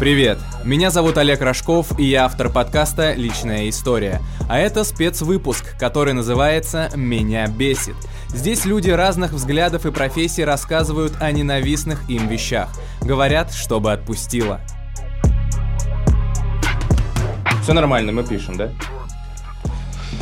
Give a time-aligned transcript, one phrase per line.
[0.00, 0.38] Привет!
[0.64, 4.22] Меня зовут Олег Рожков, и я автор подкаста «Личная история».
[4.48, 7.96] А это спецвыпуск, который называется «Меня бесит».
[8.28, 12.70] Здесь люди разных взглядов и профессий рассказывают о ненавистных им вещах.
[13.02, 14.62] Говорят, чтобы отпустило.
[17.62, 18.72] Все нормально, мы пишем, да?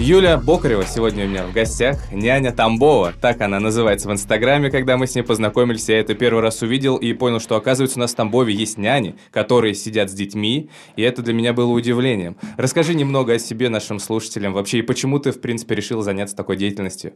[0.01, 4.97] Юля Бокарева сегодня у меня в гостях, няня Тамбова, так она называется в Инстаграме, когда
[4.97, 8.13] мы с ней познакомились, я это первый раз увидел и понял, что оказывается у нас
[8.13, 12.37] в Тамбове есть няни, которые сидят с детьми, и это для меня было удивлением.
[12.57, 16.57] Расскажи немного о себе нашим слушателям вообще, и почему ты, в принципе, решил заняться такой
[16.57, 17.15] деятельностью?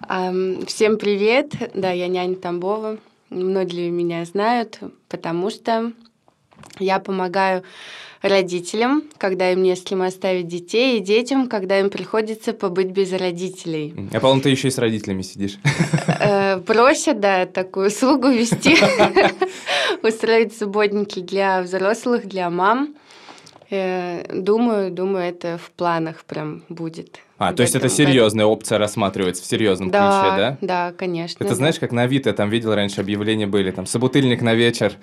[0.00, 4.78] Всем привет, да, я няня Тамбова, многие меня знают,
[5.08, 5.92] потому что
[6.78, 7.64] я помогаю
[8.22, 13.12] родителям, когда им не с кем оставить детей, и детям, когда им приходится побыть без
[13.12, 13.94] родителей.
[14.12, 15.58] А, по-моему, ты еще и с родителями сидишь.
[16.20, 18.76] Э, просят, да, такую услугу вести,
[20.02, 22.94] устроить субботники для взрослых, для мам.
[23.70, 27.20] Э, думаю, думаю, это в планах прям будет.
[27.36, 30.58] А, то есть это серьезная опция рассматривается в серьезном да, ключе, да?
[30.60, 31.44] Да, конечно.
[31.44, 34.92] Это знаешь, как на Авито, там видел раньше объявления были, там, собутыльник на вечер.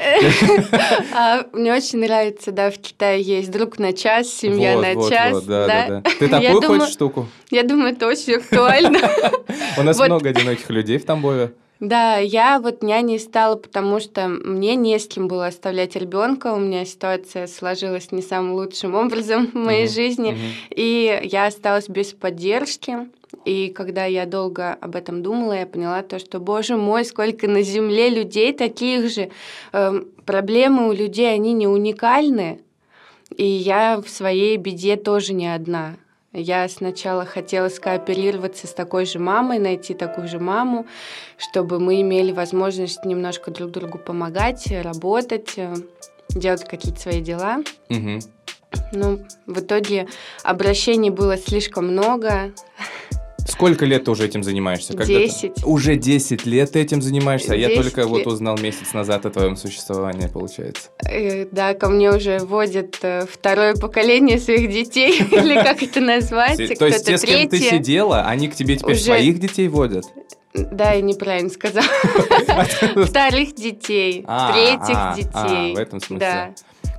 [1.18, 5.44] А, мне очень нравится, да, в Китае есть друг на час, семья на час.
[5.44, 6.04] да, да.
[6.20, 7.28] Ты такую хочешь штуку?
[7.52, 9.00] Я думаю, это очень актуально.
[9.78, 11.54] У нас много одиноких людей в Тамбове.
[11.82, 16.54] Да, я вот няней стала, потому что мне не с кем было оставлять ребенка.
[16.54, 20.32] У меня ситуация сложилась не самым лучшим образом в моей uh-huh, жизни.
[20.32, 20.74] Uh-huh.
[20.76, 23.10] И я осталась без поддержки.
[23.44, 27.62] И когда я долго об этом думала, я поняла то, что, боже мой, сколько на
[27.62, 29.30] Земле людей таких же.
[29.74, 32.62] Э, проблемы у людей, они не уникальны.
[33.36, 35.98] И я в своей беде тоже не одна.
[36.38, 40.86] Я сначала хотела скооперироваться с такой же мамой, найти такую же маму,
[41.38, 45.74] чтобы мы имели возможность немножко друг другу помогать, работать, э,
[46.30, 47.60] делать какие-то свои дела.
[47.90, 48.20] Угу.
[48.92, 50.10] Ну, в итоге
[50.44, 52.52] обращений было слишком много.
[53.46, 54.94] Сколько лет ты уже этим занимаешься?
[54.98, 55.64] Десять.
[55.64, 58.10] Уже десять лет ты этим занимаешься, а я только лет.
[58.10, 60.90] вот узнал месяц назад о твоем существовании, получается.
[61.08, 66.58] Э, да, ко мне уже вводят э, второе поколение своих детей, или как это назвать,
[66.78, 70.06] То есть те, с кем ты сидела, они к тебе теперь своих детей водят?
[70.54, 71.86] Да, я неправильно сказала.
[73.06, 75.76] Вторых детей, а, третьих а, детей.
[75.76, 76.56] В этом смысле.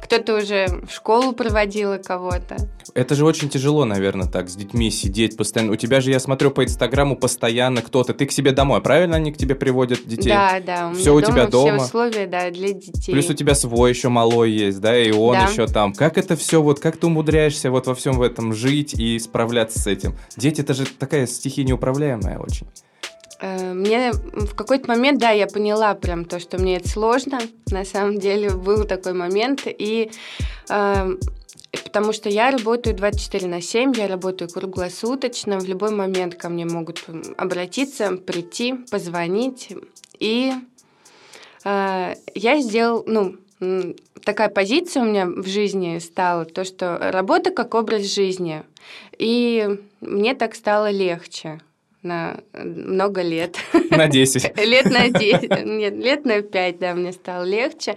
[0.06, 2.56] Кто-то уже в школу проводила кого-то.
[2.94, 5.72] Это же очень тяжело, наверное, так, с детьми сидеть постоянно.
[5.72, 8.14] У тебя же, я смотрю по Инстаграму, постоянно кто-то.
[8.14, 10.28] Ты к себе домой, правильно они к тебе приводят детей?
[10.28, 10.90] Да, да.
[10.90, 11.78] У все у тебя дома.
[11.78, 13.12] Все условия, да, для детей.
[13.12, 15.46] Плюс у тебя свой еще малой есть, да, и он да.
[15.46, 15.92] еще там.
[15.92, 19.80] Как это все, вот как ты умудряешься вот во всем в этом жить и справляться
[19.80, 20.14] с этим?
[20.36, 22.68] Дети, это же такая стихия неуправляемая очень.
[23.40, 27.38] Э, мне в какой-то момент, да, я поняла прям то, что мне это сложно.
[27.70, 29.62] На самом деле был такой момент.
[29.66, 30.10] И
[30.68, 31.16] э,
[31.84, 35.58] потому что я работаю 24 на 7, я работаю круглосуточно.
[35.58, 37.04] В любой момент ко мне могут
[37.36, 39.72] обратиться, прийти, позвонить.
[40.18, 40.52] И
[41.64, 43.36] э, я сделал, ну,
[44.24, 48.62] такая позиция у меня в жизни стала, то, что работа как образ жизни.
[49.18, 51.60] И мне так стало легче
[52.06, 53.58] на много лет.
[53.90, 54.56] На 10.
[54.64, 55.64] лет на 10.
[55.64, 57.96] Нет, лет на 5, да, мне стало легче.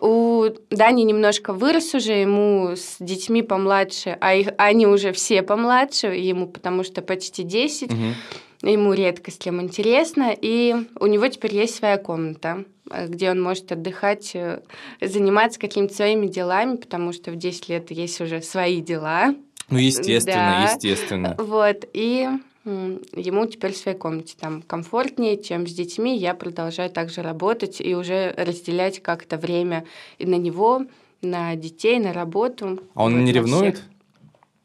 [0.00, 6.08] У Дани немножко вырос уже, ему с детьми помладше, а их, они уже все помладше,
[6.08, 7.92] ему потому что почти 10.
[7.92, 8.70] Угу.
[8.70, 12.64] Ему редко с кем интересно, и у него теперь есть своя комната
[13.08, 14.60] где он может отдыхать, э,
[15.00, 19.34] заниматься какими-то своими делами, потому что в 10 лет есть уже свои дела.
[19.70, 20.72] Ну, естественно, да.
[20.72, 21.34] естественно.
[21.38, 22.28] Вот, и
[22.64, 26.16] ему теперь в своей комнате там комфортнее, чем с детьми.
[26.16, 29.84] Я продолжаю также работать и уже разделять как-то время
[30.18, 30.86] и на него,
[31.22, 32.80] на детей, на работу.
[32.94, 33.82] А он вот, не ревнует?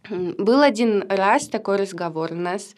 [0.09, 2.75] Был один раз такой разговор у нас,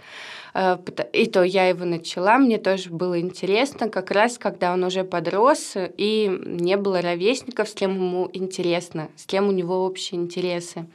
[0.54, 0.78] э,
[1.12, 5.74] и то я его начала, мне тоже было интересно, как раз когда он уже подрос,
[5.76, 10.86] и не было ровесников, с кем ему интересно, с кем у него общие интересы.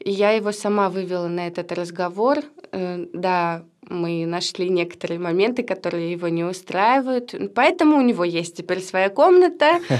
[0.00, 2.38] И я его сама вывела на этот разговор.
[2.72, 7.34] Э, да, мы нашли некоторые моменты, которые его не устраивают.
[7.54, 9.80] Поэтому у него есть теперь своя комната.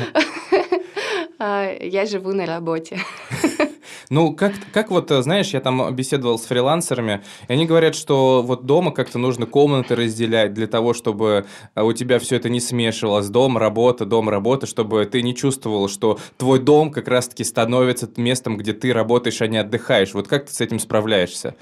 [1.43, 2.99] А, я живу на работе.
[4.09, 8.43] Ну, как, как вот, э, знаешь, я там беседовал с фрилансерами, и они говорят, что
[8.43, 12.61] вот дома как-то нужно комнаты разделять для того, чтобы э, у тебя все это не
[12.61, 13.29] смешивалось.
[13.29, 18.57] Дом, работа, дом, работа, чтобы ты не чувствовал, что твой дом как раз-таки становится местом,
[18.57, 20.15] где ты работаешь, а не отдыхаешь.
[20.15, 21.55] Вот как ты с этим справляешься?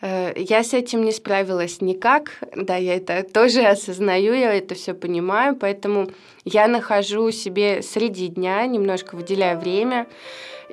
[0.00, 4.94] Э, я с этим не справилась никак, да, я это тоже осознаю, я это все
[4.94, 6.08] понимаю, поэтому
[6.44, 10.06] я нахожу себе среди дня, немножко выделяю время,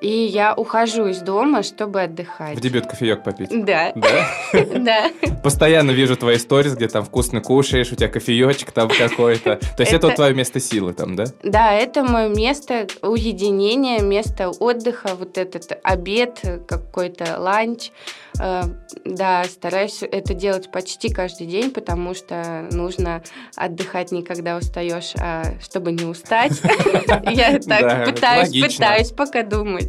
[0.02, 2.58] и я ухожу из дома, чтобы отдыхать.
[2.58, 3.50] В дебют кофеек попить?
[3.66, 3.92] Да.
[3.96, 4.10] Да?
[4.76, 5.10] Да.
[5.44, 9.56] Постоянно вижу твои сторис, где там вкусно кушаешь, у тебя кофеечек там какой-то.
[9.56, 11.26] То есть это твое место силы там, да?
[11.44, 17.92] Да, это мое место уединения, место отдыха, вот этот обед, какой-то ланч.
[18.40, 18.64] Э,
[19.06, 23.24] да, стараюсь это делать почти каждый день, потому что нужно
[23.56, 26.54] отдыхать не когда устаешь, а чтобы не устать.
[27.32, 29.85] Я так пытаюсь, пытаюсь пока думать.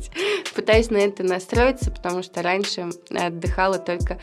[0.54, 4.19] Пытаюсь на это настроиться, потому что раньше отдыхала только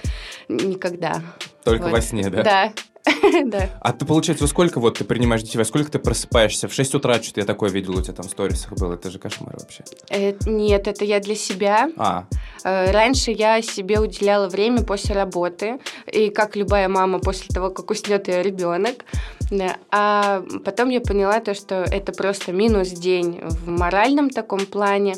[0.47, 1.21] никогда.
[1.63, 2.43] Только во сне, да?
[2.43, 2.73] Да.
[3.45, 3.69] да.
[3.81, 6.67] А ты, получается, во сколько вот ты принимаешь детей, во сколько ты просыпаешься?
[6.67, 9.19] В 6 утра что-то я такое видел, у тебя там в сторисах было, это же
[9.19, 9.83] кошмар вообще.
[10.09, 11.89] Э, нет, это я для себя.
[11.97, 12.25] А.
[12.63, 15.79] Э, раньше я себе уделяла время после работы,
[16.11, 19.05] и как любая мама после того, как уснет ее ребенок.
[19.51, 19.77] Да.
[19.91, 25.15] А потом я поняла то, что это просто минус день в моральном таком плане.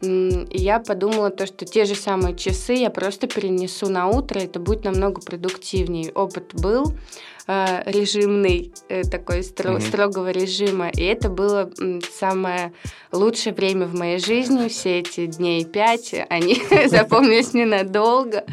[0.00, 4.60] И я подумала то, что те же самые часы я просто перенесу на утро, это
[4.60, 6.12] будет намного продуктивнее.
[6.12, 6.94] Опыт был,
[7.48, 9.88] режимный, э, такой стро- mm-hmm.
[9.88, 10.90] строгого режима.
[10.90, 11.70] И это было
[12.12, 12.72] самое
[13.10, 14.68] лучшее время в моей жизни.
[14.68, 18.44] Все эти дней пять, они запомнились ненадолго.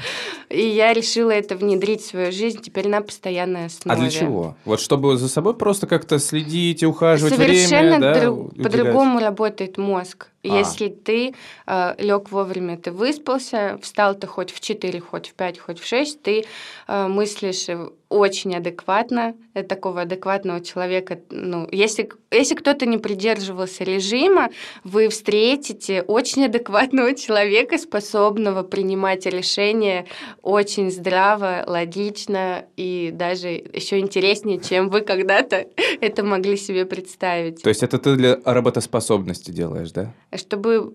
[0.50, 3.98] И я решила это внедрить в свою жизнь теперь на постоянной основе.
[3.98, 4.56] А для чего?
[4.64, 9.78] Вот чтобы за собой просто как-то следить и ухаживать Совершенно время, друг, да, по-другому работает
[9.78, 10.28] мозг.
[10.50, 10.58] А.
[10.58, 11.34] Если ты
[11.68, 15.86] э, лег вовремя, ты выспался, встал ты хоть в 4, хоть в 5, хоть в
[15.86, 16.46] 6, ты
[16.88, 17.68] э, мыслишь
[18.10, 19.36] очень адекватно,
[19.68, 21.20] такого адекватного человека.
[21.30, 24.50] Ну, если, если кто-то не придерживался режима,
[24.84, 30.06] вы встретите очень адекватного человека, способного принимать решения
[30.42, 35.66] очень здраво, логично и даже еще интереснее, чем вы когда-то
[36.02, 37.62] это могли себе представить.
[37.62, 40.14] То есть это ты для работоспособности делаешь, да?
[40.38, 40.94] Чтобы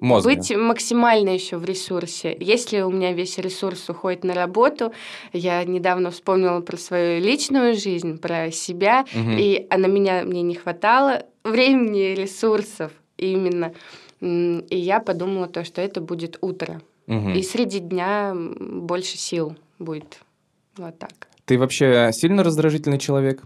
[0.00, 0.28] Мозга.
[0.28, 2.36] быть максимально еще в ресурсе.
[2.38, 4.92] Если у меня весь ресурс уходит на работу,
[5.32, 9.32] я недавно вспомнила про свою личную жизнь, про себя, угу.
[9.32, 13.72] и а на меня мне не хватало времени, ресурсов именно.
[14.20, 16.80] И я подумала то, что это будет утро.
[17.08, 17.30] Угу.
[17.30, 20.20] И среди дня больше сил будет.
[20.76, 21.28] Вот так.
[21.44, 23.42] Ты вообще сильно раздражительный человек?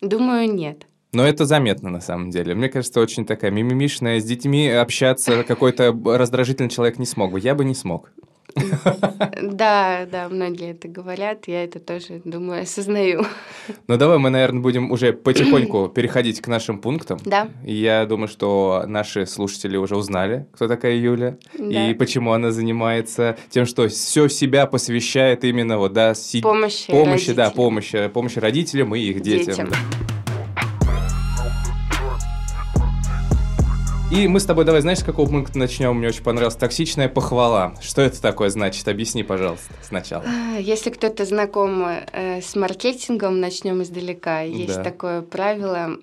[0.00, 0.86] Думаю, нет.
[1.12, 2.54] Но это заметно на самом деле.
[2.54, 4.20] Мне кажется, очень такая мимимишная.
[4.20, 7.40] С детьми общаться какой-то раздражительный человек не смог бы.
[7.40, 8.10] Я бы не смог.
[9.42, 13.24] Да, да, многие это говорят, я это тоже, думаю, осознаю.
[13.86, 17.18] Ну давай мы, наверное, будем уже потихоньку переходить к нашим пунктам.
[17.24, 17.48] Да.
[17.64, 21.90] Я думаю, что наши слушатели уже узнали, кто такая Юля, да.
[21.90, 26.40] и почему она занимается тем, что все себя посвящает именно вот, да, си...
[26.40, 29.46] помощи, помощи, да, помощи, помощи родителям и их детям.
[29.46, 29.68] детям.
[29.70, 30.09] Да.
[34.10, 35.96] И мы с тобой давай, знаешь, с какого пункта начнем?
[35.96, 37.74] Мне очень понравилась токсичная похвала.
[37.80, 38.88] Что это такое значит?
[38.88, 40.24] Объясни, пожалуйста, сначала.
[40.26, 44.40] А, если кто-то знаком э, с маркетингом, начнем издалека.
[44.40, 44.82] Есть да.
[44.82, 45.96] такое правило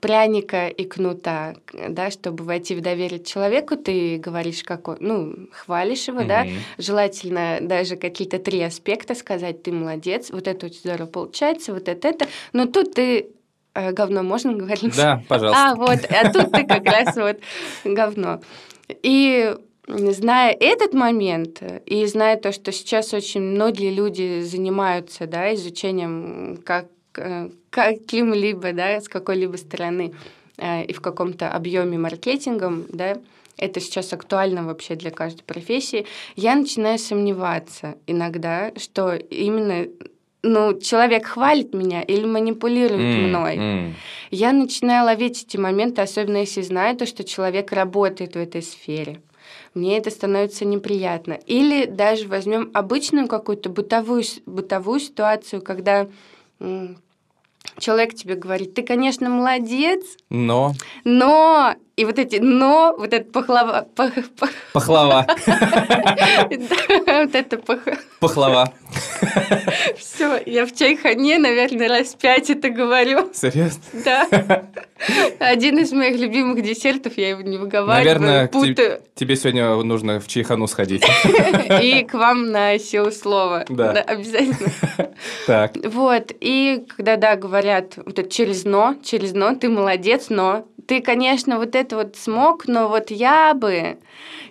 [0.00, 1.54] пряника и кнута,
[1.88, 6.26] да, чтобы войти в доверие человеку, ты говоришь, как он, ну, хвалишь его, mm-hmm.
[6.26, 6.46] да,
[6.76, 12.08] желательно даже какие-то три аспекта сказать, ты молодец, вот это очень здорово получается, вот это,
[12.08, 13.28] это, но тут ты
[13.74, 14.96] говно можно говорить?
[14.96, 15.70] Да, пожалуйста.
[15.70, 17.38] А, вот, а тут ты как раз вот
[17.84, 18.40] говно.
[19.02, 19.54] И
[19.88, 26.86] зная этот момент и зная то, что сейчас очень многие люди занимаются да, изучением как,
[27.16, 30.14] э, каким-либо, да, с какой-либо стороны
[30.56, 33.16] э, и в каком-то объеме маркетингом, да,
[33.56, 39.86] это сейчас актуально вообще для каждой профессии, я начинаю сомневаться иногда, что именно
[40.42, 43.56] ну, человек хвалит меня или манипулирует mm, мной.
[43.56, 43.92] Mm.
[44.30, 49.20] Я начинаю ловить эти моменты, особенно если знаю то, что человек работает в этой сфере.
[49.74, 51.38] Мне это становится неприятно.
[51.46, 56.08] Или даже возьмем обычную какую-то бытовую, бытовую ситуацию, когда
[57.78, 60.72] человек тебе говорит, ты, конечно, молодец, но...
[61.04, 63.86] Но и вот эти «но», вот это пахлава...
[64.72, 65.26] Пахлава.
[66.48, 67.58] Вот это
[68.18, 68.72] пахлава.
[69.98, 73.30] Все, я в чайхане, наверное, раз пять это говорю.
[73.34, 73.82] Серьезно?
[74.04, 74.26] Да.
[75.38, 78.20] Один из моих любимых десертов, я его не выговариваю.
[78.20, 79.00] Наверное, путаю.
[79.14, 81.04] тебе сегодня нужно в чайхану сходить.
[81.82, 83.64] И к вам на силу слова.
[83.68, 83.90] Да.
[83.90, 84.70] Обязательно.
[85.46, 85.72] Так.
[85.84, 91.00] Вот, и когда, да, говорят, вот это через «но», через «но», ты молодец, но ты,
[91.00, 93.98] конечно, вот это вот смог, но вот я бы,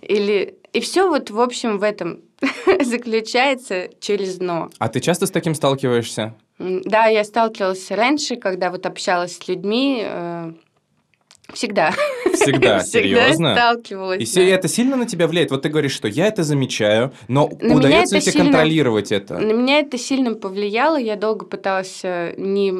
[0.01, 0.55] или...
[0.73, 2.21] И все вот, в общем, в этом
[2.81, 4.69] заключается через «но».
[4.79, 6.33] А ты часто с таким сталкиваешься?
[6.59, 10.53] Да, я сталкивалась раньше, когда вот общалась с людьми, э,
[11.53, 11.93] Всегда.
[12.33, 13.55] Всегда, серьезно?
[13.55, 14.21] сталкивалась.
[14.21, 14.41] И да.
[14.43, 15.51] это сильно на тебя влияет?
[15.51, 19.37] Вот ты говоришь, что я это замечаю, но на удается ли тебе сильно, контролировать это?
[19.37, 20.97] На меня это сильно повлияло.
[20.97, 22.73] Я долго пыталась э, не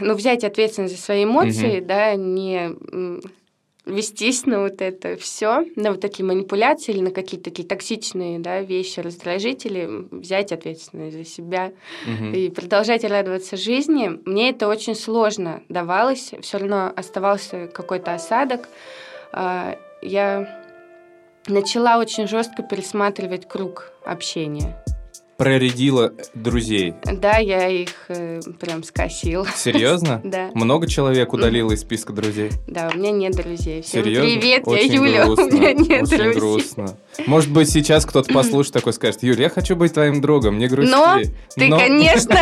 [0.00, 1.86] ну, взять ответственность за свои эмоции, угу.
[1.86, 2.76] да, не
[3.84, 8.60] вестись на вот это все, на вот такие манипуляции или на какие-то такие токсичные да,
[8.60, 11.72] вещи, раздражители, взять ответственность за себя
[12.06, 12.26] угу.
[12.26, 14.20] и продолжать радоваться жизни.
[14.24, 18.68] Мне это очень сложно давалось, все равно оставался какой-то осадок.
[19.32, 20.62] А, я
[21.48, 24.82] начала очень жестко пересматривать круг общения
[25.42, 26.94] проредила друзей.
[27.04, 29.44] Да, я их э, прям скосил.
[29.56, 30.20] Серьезно?
[30.32, 30.50] Да.
[30.54, 32.52] Много человек удалила из списка друзей?
[32.68, 33.82] Да, у меня нет друзей.
[33.82, 34.24] Всем Серьезно?
[34.24, 35.44] привет, Очень я Юля, грустно.
[35.44, 36.34] у меня нет Очень друзей.
[36.34, 36.96] грустно.
[37.26, 40.92] Может быть, сейчас кто-то послушает такой скажет, Юля, я хочу быть твоим другом, не грусти.
[40.92, 41.18] Но
[41.56, 41.78] ты, Но...
[41.78, 42.38] конечно.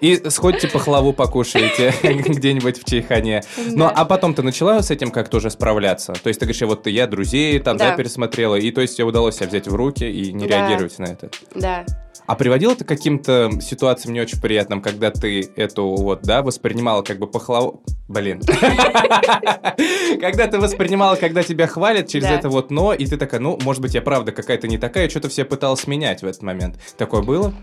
[0.00, 3.42] И сходите пахлаву покушаете где-нибудь в Чайхане.
[3.56, 6.12] Ну, а потом ты начала с этим как-то уже справляться?
[6.12, 9.36] То есть ты говоришь, вот я друзей там, да, пересмотрела, и то есть тебе удалось
[9.36, 11.30] себя взять в руки и не реагировать на это?
[11.54, 11.84] Да.
[12.28, 17.00] А приводило это к каким-то ситуациям не очень приятным, когда ты эту вот, да, воспринимала
[17.02, 17.82] как бы похлаву...
[18.06, 18.42] Блин.
[20.20, 23.80] Когда ты воспринимала, когда тебя хвалят через это вот но, и ты такая, ну, может
[23.80, 26.76] быть, я правда какая-то не такая, что-то все пыталась менять в этот момент.
[26.98, 27.54] Такое было?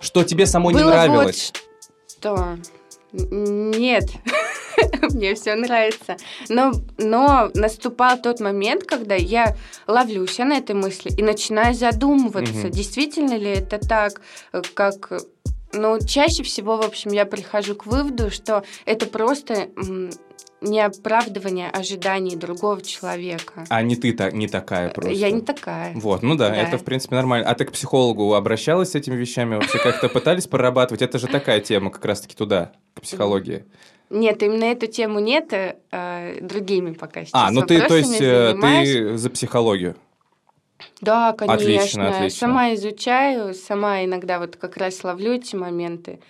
[0.00, 1.52] Что тебе самой не нравилось?
[2.10, 2.56] Что?
[3.12, 4.10] Нет.
[5.14, 6.16] мне все нравится.
[6.48, 12.66] Но, но наступал тот момент, когда я ловлю себя на этой мысли и начинаю задумываться,
[12.66, 12.68] угу.
[12.68, 14.20] действительно ли это так,
[14.74, 15.12] как...
[15.74, 19.68] Ну, чаще всего, в общем, я прихожу к выводу, что это просто
[20.60, 23.64] не оправдывание ожиданий другого человека.
[23.68, 25.12] А не ты так, не такая просто.
[25.12, 25.94] Я не такая.
[25.94, 27.48] Вот, ну да, да, это в принципе нормально.
[27.48, 29.54] А ты к психологу обращалась с этими вещами?
[29.54, 31.02] Вообще как-то пытались прорабатывать?
[31.02, 33.66] Это же такая тема как раз-таки туда, к психологии.
[34.10, 35.52] Нет, именно эту тему нет,
[35.92, 38.92] а другими пока сейчас А, ну ты, то есть, э, занимаюсь.
[38.92, 39.96] ты за психологию?
[41.00, 41.54] Да, конечно.
[41.54, 42.38] Отлично, отлично.
[42.38, 46.20] Сама изучаю, сама иногда вот как раз ловлю эти моменты.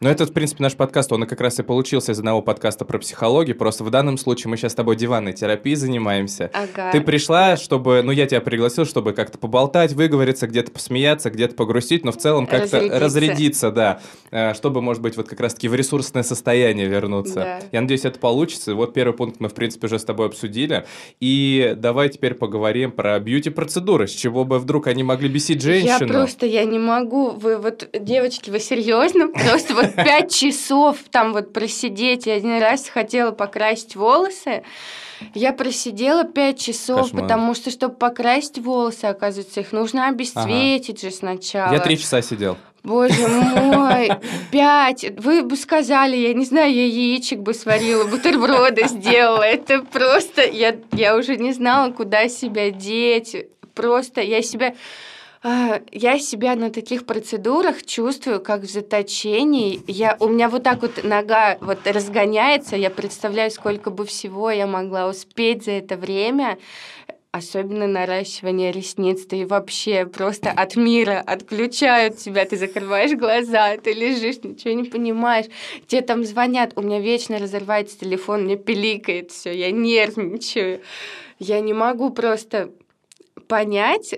[0.00, 2.98] Но этот, в принципе, наш подкаст, он как раз и получился из одного подкаста про
[2.98, 3.56] психологию.
[3.56, 6.50] Просто в данном случае мы сейчас с тобой диванной терапией занимаемся.
[6.52, 6.92] Ага.
[6.92, 12.04] Ты пришла, чтобы, ну, я тебя пригласил, чтобы как-то поболтать, выговориться, где-то посмеяться, где-то погрустить,
[12.04, 14.00] но в целом как-то разрядиться, разрядиться да.
[14.30, 17.34] Э, чтобы, может быть, вот как раз-таки в ресурсное состояние вернуться.
[17.34, 17.60] Да.
[17.72, 18.74] Я надеюсь, это получится.
[18.74, 20.84] Вот первый пункт мы, в принципе, уже с тобой обсудили.
[21.20, 24.08] И давай теперь поговорим про бьюти-процедуры.
[24.08, 26.06] С чего бы вдруг они могли бесить женщину?
[26.06, 27.30] Я просто, я не могу.
[27.30, 29.28] Вы вот, девочки, вы серьезно?
[29.46, 32.26] Просто вот пять часов там вот просидеть.
[32.26, 34.62] Я один раз хотела покрасить волосы.
[35.34, 37.22] Я просидела пять часов, Кошмар.
[37.22, 41.10] потому что, чтобы покрасить волосы, оказывается, их нужно обесцветить ага.
[41.10, 41.72] же сначала.
[41.72, 42.58] Я три часа сидел.
[42.86, 44.10] Боже мой,
[44.52, 45.06] пять.
[45.18, 49.42] Вы бы сказали, я не знаю, я яичек бы сварила, бутерброды сделала.
[49.42, 53.48] Это просто, я, я уже не знала, куда себя деть.
[53.74, 54.74] Просто я себя
[55.92, 59.80] я себя на таких процедурах чувствую как в заточении.
[59.86, 64.66] Я, у меня вот так вот нога вот разгоняется, я представляю, сколько бы всего я
[64.66, 66.58] могла успеть за это время
[67.36, 74.42] особенно наращивание ресниц, ты вообще просто от мира отключают тебя, ты закрываешь глаза, ты лежишь,
[74.42, 75.46] ничего не понимаешь,
[75.86, 80.80] тебе там звонят, у меня вечно разрывается телефон, мне пиликает все, я нервничаю,
[81.38, 82.70] я не могу просто
[83.48, 84.14] понять,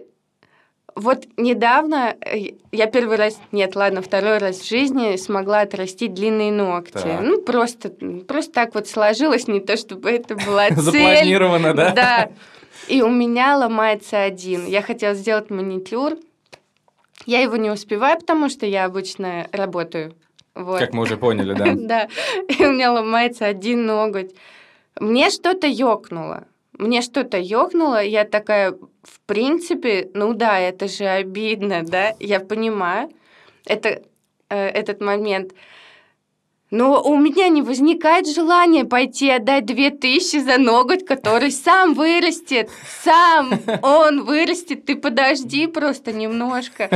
[0.99, 6.51] вот недавно э, я первый раз, нет, ладно, второй раз в жизни смогла отрастить длинные
[6.51, 6.93] ногти.
[6.95, 7.21] Так.
[7.23, 7.91] Ну, просто,
[8.27, 10.79] просто так вот сложилось, не то чтобы это была цель.
[10.79, 11.91] Запланировано, да?
[11.93, 12.31] Да.
[12.89, 14.67] И у меня ломается один.
[14.67, 16.17] Я хотела сделать маникюр.
[17.27, 20.15] Я его не успеваю, потому что я обычно работаю.
[20.55, 20.81] Вот.
[20.81, 21.75] Как мы уже поняли, да?
[21.77, 22.09] Да.
[22.49, 24.35] И у меня ломается один ноготь.
[24.99, 26.45] Мне что-то ёкнуло
[26.79, 33.11] мне что-то ёкнуло, я такая, в принципе, ну да, это же обидно, да, я понимаю
[33.69, 34.03] это,
[34.49, 35.53] э, этот момент.
[36.71, 42.69] Но у меня не возникает желания пойти отдать две тысячи за ноготь, который сам вырастет.
[43.03, 44.85] Сам он вырастет.
[44.85, 46.91] Ты подожди просто немножко.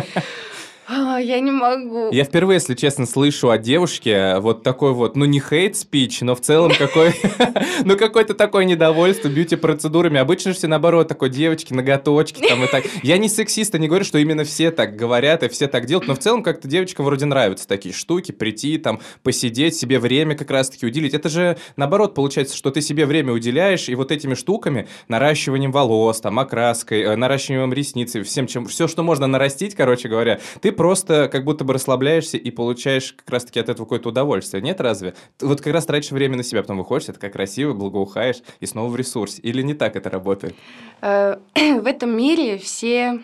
[0.94, 2.10] А, я не могу.
[2.10, 6.40] Я впервые, если честно, слышу о девушке вот такой вот, ну не хейт-спич, но в
[6.40, 7.14] целом какой,
[7.84, 10.18] ну какой-то такое недовольство бьюти-процедурами.
[10.18, 12.84] Обычно же все наоборот, такой девочки, ноготочки там и так.
[13.02, 16.14] Я не сексист, не говорю, что именно все так говорят и все так делают, но
[16.14, 20.84] в целом как-то девочкам вроде нравятся такие штуки, прийти там, посидеть, себе время как раз-таки
[20.84, 21.14] уделить.
[21.14, 26.20] Это же наоборот получается, что ты себе время уделяешь и вот этими штуками, наращиванием волос,
[26.20, 31.28] там, окраской, э, наращиванием ресниц, всем чем, все, что можно нарастить, короче говоря, ты просто
[31.30, 34.60] как будто бы расслабляешься и получаешь как раз-таки от этого какое-то удовольствие.
[34.60, 35.14] Нет, разве?
[35.38, 38.66] Ты вот как раз тратишь время на себя, потом выходишь, это как красиво, благоухаешь и
[38.66, 39.40] снова в ресурсе.
[39.42, 40.56] Или не так это работает?
[41.00, 43.20] Э, в этом мире все...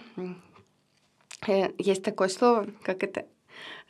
[1.48, 3.24] Э, есть такое слово, как это...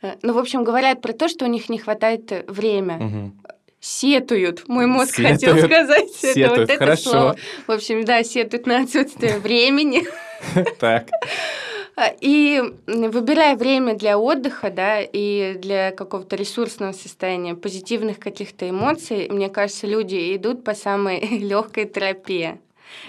[0.01, 2.97] Э, ну, в общем, говорят про то, что у них не хватает время.
[2.97, 3.31] Угу.
[3.81, 4.67] Сетуют.
[4.67, 5.41] Мой мозг сетуют.
[5.41, 6.09] хотел сказать.
[6.09, 6.37] Сетуют.
[6.37, 7.09] Это вот это Хорошо.
[7.11, 7.35] слово.
[7.67, 10.07] В общем, да, сетуют на отсутствие времени.
[10.79, 11.09] Так.
[11.99, 19.27] А, и выбирая время для отдыха, да, и для какого-то ресурсного состояния, позитивных каких-то эмоций,
[19.29, 22.59] мне кажется, люди идут по самой легкой тропе.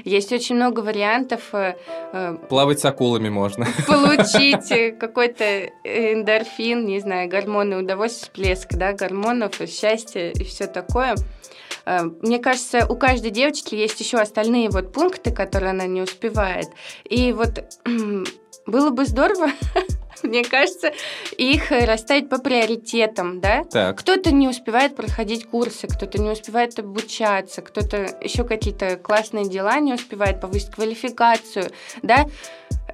[0.04, 1.54] Есть очень много вариантов.
[1.54, 1.76] Э,
[2.12, 3.64] э, Плавать с акулами можно.
[3.86, 11.14] Получить какой-то эндорфин, не знаю, гормоны удовольствия, всплеск, да, гормонов, счастья и все такое.
[11.86, 16.66] Э, мне кажется, у каждой девочки есть еще остальные вот пункты, которые она не успевает.
[17.04, 17.64] И вот
[18.70, 19.50] было бы здорово,
[20.22, 20.92] мне кажется,
[21.36, 23.64] их расставить по приоритетам, да?
[23.64, 23.98] Так.
[23.98, 29.94] Кто-то не успевает проходить курсы, кто-то не успевает обучаться, кто-то еще какие-то классные дела не
[29.94, 31.70] успевает повысить квалификацию,
[32.02, 32.26] да?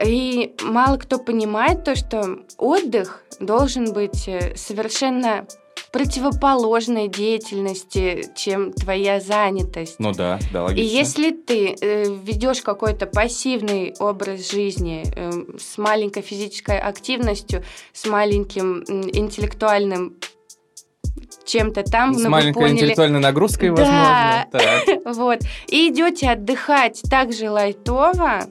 [0.05, 5.47] И мало кто понимает то, что отдых должен быть э, совершенно
[5.93, 9.97] противоположной деятельности, чем твоя занятость.
[9.99, 10.83] Ну да, да, логично.
[10.83, 17.63] И если ты э, ведешь какой-то пассивный образ жизни э, с маленькой физической активностью,
[17.93, 20.17] с маленьким э, интеллектуальным
[21.45, 22.15] чем-то там.
[22.15, 22.75] С маленькой поняли...
[22.75, 24.49] интеллектуальной нагрузкой, да.
[24.53, 25.13] возможно.
[25.25, 25.41] вот.
[25.69, 28.47] И идете отдыхать так же лайтово.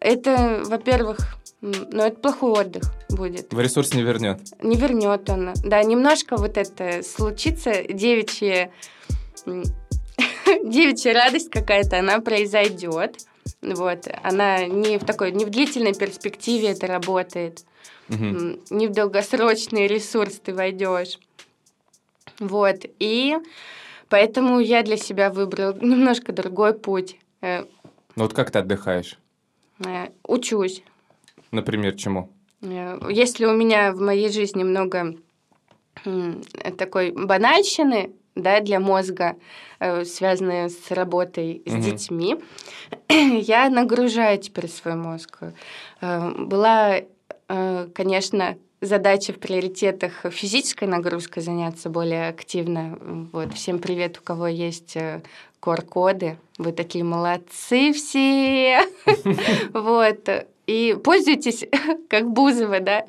[0.00, 3.52] Это, во-первых, но это плохой отдых будет.
[3.52, 4.40] В ресурс не вернет.
[4.62, 5.54] Не вернет он.
[5.64, 8.70] Да, немножко вот это случится, девичья,
[9.44, 13.18] девичья радость какая-то, она произойдет.
[13.62, 17.64] Вот, она не в такой, не в длительной перспективе это работает,
[18.08, 18.60] угу.
[18.70, 21.18] не в долгосрочный ресурс ты войдешь.
[22.38, 23.36] Вот, и
[24.08, 27.16] поэтому я для себя выбрал немножко другой путь.
[27.40, 27.64] Э,
[28.14, 29.18] ну вот как ты отдыхаешь?
[29.84, 30.82] Э, учусь.
[31.50, 32.30] Например, чему?
[32.62, 35.14] Э, если у меня в моей жизни много
[36.78, 39.36] такой банальщины, да, для мозга,
[39.80, 41.82] э, связанные с работой с угу.
[41.82, 42.36] детьми,
[43.08, 45.38] я нагружаю теперь свой мозг.
[46.00, 47.00] Э, была,
[47.94, 52.98] конечно, задача в приоритетах физической нагрузкой заняться более активно.
[53.32, 53.54] Вот.
[53.54, 54.96] Всем привет, у кого есть
[55.62, 56.36] QR-коды.
[56.58, 58.80] Вы такие молодцы все.
[59.72, 60.28] Вот.
[60.66, 61.64] И пользуйтесь,
[62.08, 63.04] как Бузова, да.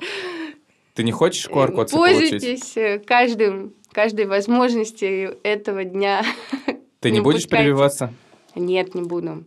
[0.94, 3.06] Ты не хочешь QR-код Пользуйтесь получить?
[3.06, 6.24] каждым, каждой возможностью этого дня.
[7.00, 7.64] Ты не, не будешь пускайте.
[7.64, 8.12] перебиваться?
[8.54, 9.44] Нет, не буду.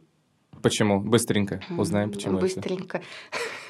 [0.62, 1.00] Почему?
[1.00, 3.02] Быстренько узнаем, почему Быстренько.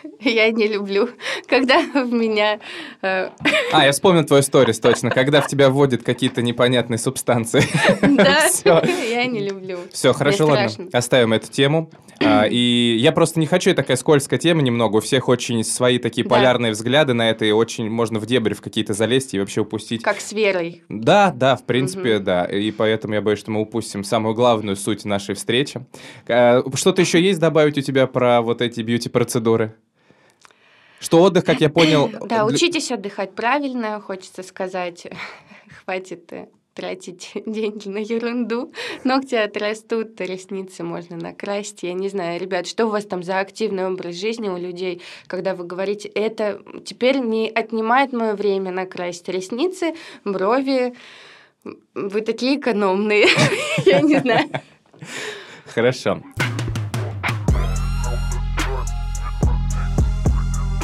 [0.04, 0.19] Это.
[0.30, 1.10] Я не люблю,
[1.47, 2.60] когда в меня...
[3.01, 3.30] Э,
[3.71, 5.10] а, я вспомнил твою сторис, точно.
[5.10, 7.63] Когда в тебя вводят какие-то непонятные субстанции.
[8.01, 8.49] Да,
[9.21, 9.79] я не люблю.
[9.91, 10.89] Все, хорошо, ладно.
[10.93, 11.89] Оставим эту тему.
[12.23, 14.97] А, и я просто не хочу, такая скользкая тема немного.
[14.97, 18.62] У всех очень свои такие полярные взгляды на это, и очень можно в дебри в
[18.62, 20.03] какие-то залезть и вообще упустить.
[20.03, 20.84] Как с верой.
[20.89, 22.45] Да, да, в принципе, да.
[22.45, 25.86] И поэтому я боюсь, что мы упустим самую главную суть нашей встречи.
[26.27, 29.75] А, что-то еще есть добавить у тебя про вот эти бьюти-процедуры?
[30.99, 32.12] Что отдых, как я понял...
[32.27, 35.07] Да, учитесь отдыхать правильно, хочется сказать.
[35.84, 38.73] Хватит э, тратить деньги на ерунду.
[39.03, 41.84] Ногти отрастут, ресницы можно накрасить.
[41.84, 45.55] Я не знаю, ребят, что у вас там за активный образ жизни у людей, когда
[45.55, 49.93] вы говорите, это теперь не отнимает мое время накрасить ресницы,
[50.25, 50.93] брови.
[51.93, 53.27] Вы такие экономные.
[53.86, 54.49] Я не знаю.
[55.65, 56.21] Хорошо.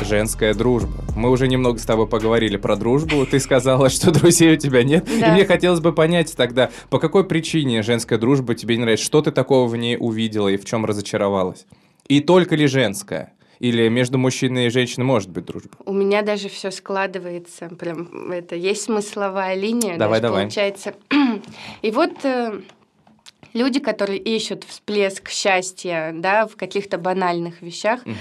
[0.07, 1.03] Женская дружба.
[1.15, 3.25] Мы уже немного с тобой поговорили про дружбу.
[3.25, 5.07] Ты сказала, что друзей у тебя нет.
[5.19, 5.27] Да.
[5.27, 9.05] И мне хотелось бы понять тогда, по какой причине женская дружба тебе не нравится?
[9.05, 11.65] Что ты такого в ней увидела и в чем разочаровалась?
[12.07, 13.33] И только ли женская?
[13.59, 15.71] Или между мужчиной и женщиной может быть дружба?
[15.85, 17.69] У меня даже все складывается.
[17.69, 19.97] Прям это есть смысловая линия.
[19.97, 20.43] Давай, даже, давай.
[20.43, 20.93] Получается.
[21.81, 22.61] И вот э,
[23.53, 28.15] люди, которые ищут всплеск счастья, да, в каких-то банальных вещах, угу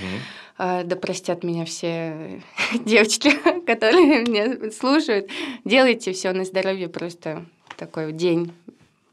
[0.59, 2.43] э, да простят меня все
[2.85, 3.31] девочки,
[3.67, 5.29] которые меня слушают,
[5.65, 7.45] делайте все на здоровье, просто
[7.77, 8.53] такой день.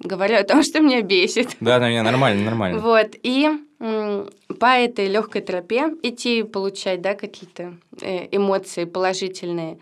[0.03, 1.55] Говорю о том, что меня бесит.
[1.59, 2.79] Да, да, нормально, нормально.
[2.79, 9.77] Вот, и по этой легкой тропе идти получать, да, какие-то э, эмоции положительные.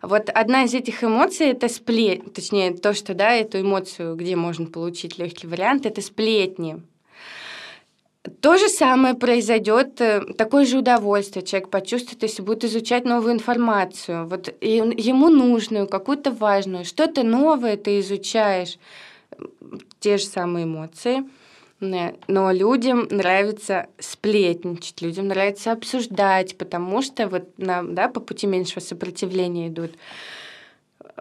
[0.00, 4.66] Вот одна из этих эмоций это сплет, точнее то, что да, эту эмоцию, где можно
[4.66, 6.82] получить легкий вариант, это сплетни.
[8.40, 14.26] То же самое произойдет, э, такое же удовольствие человек почувствует, если будет изучать новую информацию.
[14.28, 18.78] Вот ему нужную, какую-то важную, что-то новое ты изучаешь,
[20.00, 21.24] те же самые эмоции.
[21.80, 28.80] Но людям нравится сплетничать, людям нравится обсуждать, потому что вот на, да, по пути меньшего
[28.80, 29.92] сопротивления идут.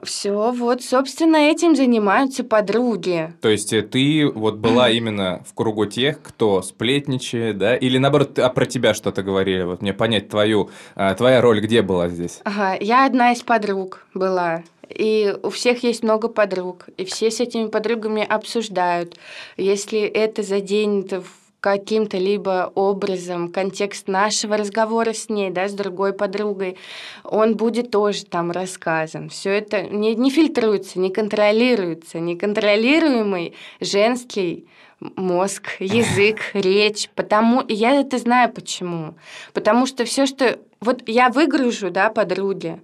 [0.04, 3.34] Все, вот, собственно, этим занимаются подруги.
[3.42, 7.76] То есть э, ты вот была именно в кругу тех, кто сплетничает, да?
[7.76, 9.64] Или наоборот, а про тебя что-то говорили?
[9.64, 12.40] Вот мне понять твою, а, твоя роль где была здесь?
[12.44, 14.64] Ага, я одна из подруг была.
[14.94, 19.18] И у всех есть много подруг, и все с этими подругами обсуждают.
[19.58, 21.26] Если это заденет в
[21.62, 26.78] каким-то либо образом контекст нашего разговора с ней, да, с другой подругой,
[27.24, 29.30] он будет тоже там рассказан.
[29.30, 34.68] Все это не, не фильтруется, не контролируется, неконтролируемый женский
[35.00, 37.10] мозг, язык, речь.
[37.16, 39.14] Потому я это знаю почему.
[39.54, 42.82] Потому что все, что вот я выгружу, да, подруге,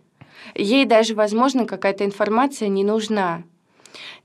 [0.57, 3.43] ей даже, возможно, какая-то информация не нужна.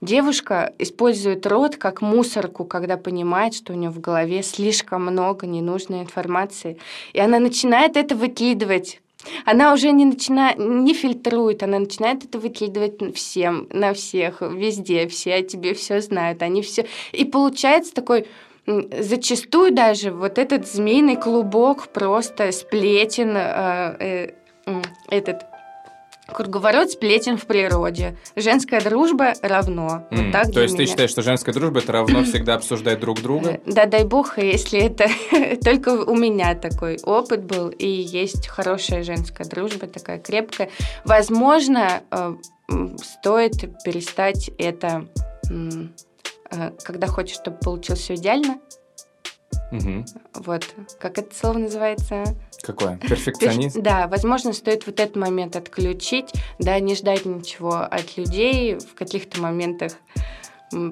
[0.01, 6.01] Девушка использует рот как мусорку, когда понимает, что у нее в голове слишком много ненужной
[6.01, 6.77] информации.
[7.13, 8.99] И она начинает это выкидывать.
[9.45, 15.07] Она уже не начинает, не фильтрует, она начинает это выкидывать всем, на всех, везде.
[15.07, 16.85] Все о тебе все знают, они все.
[17.13, 18.27] И получается такой
[18.65, 24.31] зачастую даже вот этот змеиный клубок просто сплетен, э,
[24.65, 25.43] э, этот
[26.33, 28.17] Круговорот сплетен в природе.
[28.35, 30.07] Женская дружба равно.
[30.11, 30.23] Mm.
[30.23, 30.85] Вот так То есть меня.
[30.85, 33.51] ты считаешь, что женская дружба это равно всегда обсуждать друг друга?
[33.51, 35.07] Э, да, дай бог, если это
[35.63, 40.69] только у меня такой опыт был, и есть хорошая женская дружба, такая крепкая.
[41.05, 42.35] Возможно, э,
[43.01, 45.05] стоит перестать это,
[45.49, 48.59] э, когда хочешь, чтобы получилось все идеально.
[49.73, 50.05] Угу.
[50.45, 50.65] Вот,
[50.99, 52.23] как это слово называется?
[52.61, 52.97] Какое?
[52.97, 53.81] Перфекционизм?
[53.81, 59.41] Да, возможно, стоит вот этот момент отключить, да, не ждать ничего от людей в каких-то
[59.41, 59.93] моментах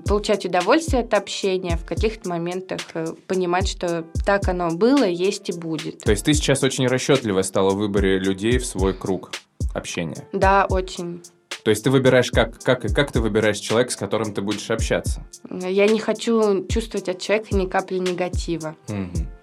[0.05, 5.53] получать удовольствие от общения, в каких-то моментах э, понимать, что так оно было, есть и
[5.53, 5.99] будет.
[5.99, 9.31] То есть ты сейчас очень расчетливо стала в выборе людей в свой круг
[9.73, 10.27] общения?
[10.33, 11.23] Да, очень.
[11.63, 15.25] То есть ты выбираешь, как, как, как ты выбираешь человека, с которым ты будешь общаться?
[15.49, 18.75] Я не хочу чувствовать от человека ни капли негатива.
[18.87, 19.40] Угу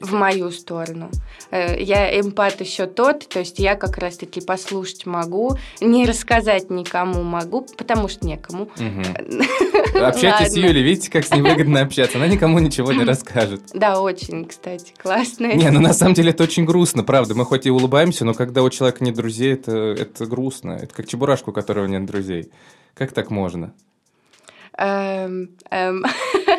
[0.00, 1.10] в мою сторону.
[1.50, 7.22] Э, я эмпат еще тот, то есть я как раз-таки послушать могу, не рассказать никому
[7.22, 8.68] могу, потому что некому.
[9.94, 12.18] Общайтесь с Юлей, видите, как с ней выгодно общаться.
[12.18, 13.62] Она никому ничего не расскажет.
[13.78, 15.54] Да, очень, кстати, классно.
[15.54, 17.34] Не, ну на самом деле это очень грустно, правда.
[17.34, 20.72] Мы хоть и улыбаемся, но когда у человека нет друзей, это, это грустно.
[20.72, 22.50] Это как чебурашку, у которого нет друзей.
[22.94, 23.72] Как так можно?
[24.76, 26.04] Эм, эм.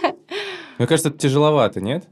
[0.78, 2.08] Мне кажется, это тяжеловато, нет?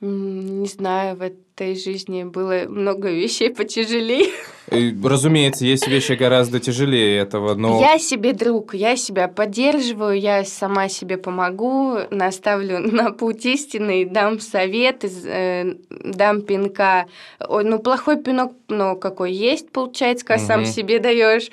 [0.00, 4.30] Не знаю, в этой жизни было много вещей потяжелее.
[4.70, 7.80] Разумеется, есть вещи гораздо тяжелее этого, но...
[7.80, 14.38] Я себе друг, я себя поддерживаю, я сама себе помогу, наставлю на путь истинный, дам
[14.38, 17.06] совет, э, дам пинка.
[17.40, 20.46] Ой, ну, плохой пинок, но какой есть, получается, когда угу.
[20.46, 21.50] сам себе даешь.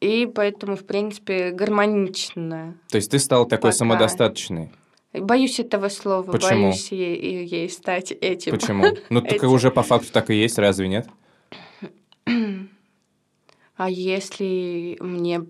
[0.00, 2.74] И поэтому, в принципе, гармонично.
[2.88, 3.76] То есть ты стал такой Пока.
[3.76, 4.70] самодостаточный?
[5.12, 6.68] Боюсь этого слова, Почему?
[6.68, 8.52] боюсь ей, ей стать этим.
[8.52, 8.84] Почему?
[9.10, 11.08] Ну, так уже по факту так и есть, разве нет?
[13.74, 15.44] А если мне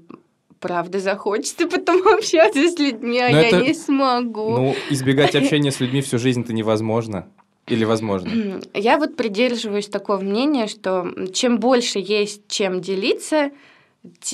[0.58, 3.60] правда захочется потом общаться с людьми, а Но я это...
[3.60, 4.56] не смогу.
[4.56, 7.28] Ну, избегать общения с людьми всю жизнь-то невозможно.
[7.66, 8.60] Или возможно?
[8.74, 13.50] Я вот придерживаюсь такого мнения, что чем больше есть чем делиться,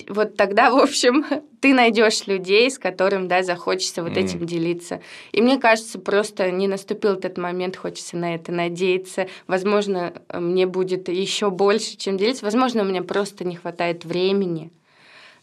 [0.08, 1.24] вот тогда, в общем,
[1.60, 4.24] ты найдешь людей, с которым, да, захочется вот mm.
[4.24, 5.00] этим делиться.
[5.32, 9.28] И мне кажется, просто не наступил этот момент, хочется на это надеяться.
[9.46, 12.44] Возможно, мне будет еще больше, чем делиться.
[12.44, 14.70] Возможно, у меня просто не хватает времени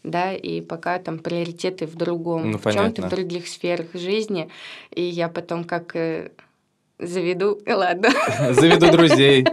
[0.02, 4.48] да, и пока там приоритеты в другом, ну, в чем-то в других сферах жизни,
[4.92, 6.30] и я потом как э,
[6.98, 8.08] заведу, ладно.
[8.52, 9.46] Заведу друзей.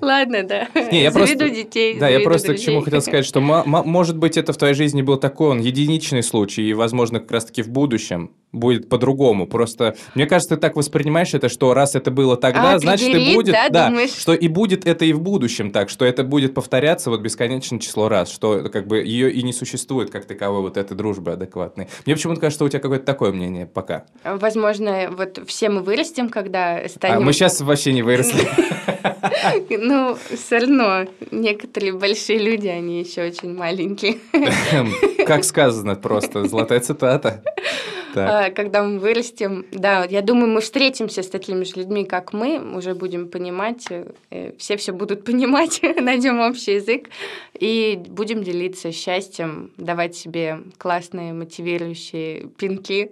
[0.00, 0.68] Ладно, да.
[0.92, 1.98] Не, я заведу просто, детей.
[1.98, 2.62] Да, я просто друзей.
[2.62, 6.22] к чему хотел сказать, что может быть это в твоей жизни был такой он единичный
[6.22, 9.46] случай, и возможно как раз-таки в будущем будет по-другому.
[9.46, 13.34] Просто, мне кажется, ты так воспринимаешь это, что раз это было тогда, а, значит и
[13.34, 14.12] будет, да, да думаешь...
[14.12, 18.08] что и будет это и в будущем так, что это будет повторяться вот бесконечное число
[18.08, 21.88] раз, что как бы ее и не существует как таковой вот этой дружбы адекватной.
[22.06, 24.06] Мне почему-то кажется, что у тебя какое-то такое мнение пока.
[24.24, 27.16] Возможно, вот все мы вырастем, когда станем...
[27.16, 28.48] А мы сейчас вообще не выросли.
[29.68, 34.18] Ну, все равно, некоторые большие люди, они еще очень маленькие.
[35.26, 37.42] Как сказано просто, золотая цитата.
[38.14, 38.30] Так.
[38.30, 39.66] А, когда мы вырастем.
[39.72, 43.86] Да, я думаю, мы встретимся с такими же людьми, как мы, уже будем понимать,
[44.30, 47.08] э, все все будут понимать, найдем общий язык
[47.58, 53.10] и будем делиться счастьем, давать себе классные мотивирующие пинки.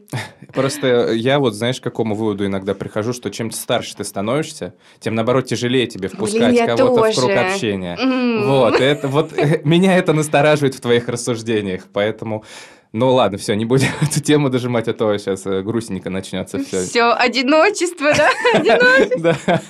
[0.54, 5.16] Просто я вот, знаешь, к какому выводу иногда прихожу, что чем старше ты становишься, тем,
[5.16, 7.98] наоборот, тяжелее тебе впускать кого-то в круг общения.
[8.00, 8.46] Mm.
[8.46, 9.32] Вот, это, вот
[9.64, 12.44] меня это настораживает в твоих рассуждениях, поэтому
[12.92, 16.83] ну ладно, все, не будем эту тему дожимать, а то сейчас э, грустненько начнется все.
[16.83, 18.28] Все, одиночество, да?
[18.55, 19.61] Одиночество.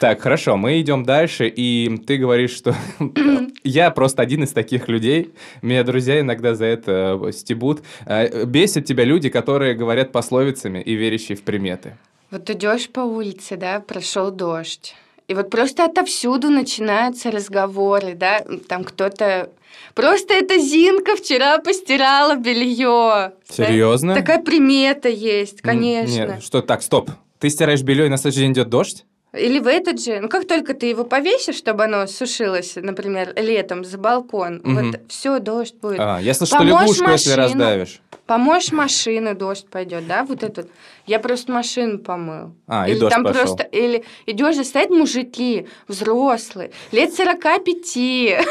[0.00, 2.74] Так, хорошо, мы идем дальше, и ты говоришь, что
[3.64, 5.32] я просто один из таких людей.
[5.62, 7.82] Меня друзья иногда за это э, стебут.
[8.06, 11.96] Э, бесят тебя люди, которые говорят пословицами и верящие в приметы.
[12.30, 14.94] Вот идешь по улице, да, прошел дождь.
[15.28, 19.50] И вот просто отовсюду начинаются разговоры, да, там кто-то
[19.94, 23.32] Просто эта Зинка вчера постирала белье.
[23.48, 24.14] Серьезно?
[24.14, 24.20] Да?
[24.20, 26.34] Такая примета есть, конечно.
[26.34, 27.10] Нет, что так, стоп.
[27.38, 29.04] Ты стираешь белье, и на следующий день идет дождь?
[29.34, 33.84] Или в этот же, ну как только ты его повесишь, чтобы оно сушилось, например, летом
[33.84, 34.70] за балкон, угу.
[34.70, 36.00] вот все, дождь будет.
[36.00, 38.00] А, я слышу, что лягушку, машину, если раздавишь.
[38.28, 40.70] Помоешь машину, дождь пойдет, да, вот этот.
[41.06, 42.52] Я просто машину помыл.
[42.66, 43.40] А, или и дождь там пошел.
[43.40, 48.46] просто, или идешь, стоят мужики, взрослые, лет 45.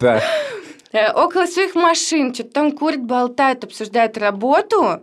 [0.00, 0.22] Да.
[0.90, 5.02] Э, около своих машин, что-то там курят, болтают, обсуждают работу.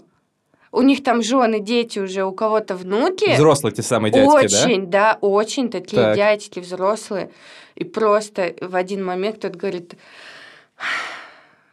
[0.71, 3.35] У них там жены, дети уже, у кого-то внуки.
[3.35, 4.65] Взрослые те самые дядьки, очень, да?
[4.65, 6.15] Очень, да, очень такие так.
[6.15, 7.29] дядьки взрослые.
[7.75, 9.93] И просто в один момент кто-то говорит,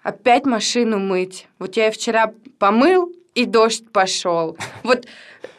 [0.02, 1.48] опять машину мыть.
[1.58, 4.56] Вот я вчера помыл, и дождь пошел.
[4.82, 5.06] Вот,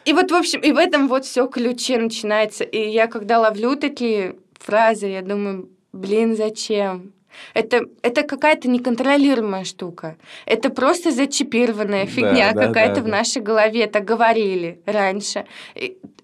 [0.04, 2.64] и вот, в общем, и в этом вот все ключе начинается.
[2.64, 7.12] И я когда ловлю такие фразы, я думаю, блин, зачем?
[7.52, 10.16] Это, это какая-то неконтролируемая штука.
[10.46, 13.10] Это просто зачипированная фигня да, какая-то да, в да.
[13.10, 13.86] нашей голове.
[13.88, 15.44] Так говорили раньше.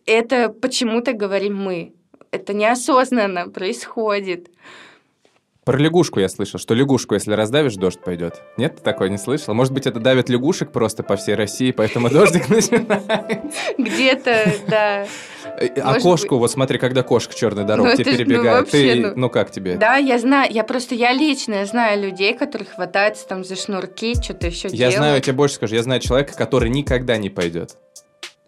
[0.06, 1.92] Это почему-то говорим мы.
[2.30, 4.50] Это неосознанно происходит.
[5.64, 8.40] Про лягушку я слышал, что лягушку, если раздавишь, дождь пойдет.
[8.56, 9.52] Нет, ты такой не слышал?
[9.52, 13.50] Может быть, это давит лягушек просто по всей России, поэтому дождик начинается?
[13.76, 15.06] Где-то, да.
[15.58, 19.30] Э, а кошку, вот смотри, когда кошка черной дорогой тебе ну, перебегает, ты, ну, ну
[19.30, 19.76] как тебе?
[19.76, 24.46] Да, я знаю, я просто, я лично знаю людей, которые хватаются там за шнурки, что-то
[24.46, 24.80] еще делают.
[24.80, 27.76] Я знаю, я тебе больше скажу, я знаю человека, который никогда не пойдет.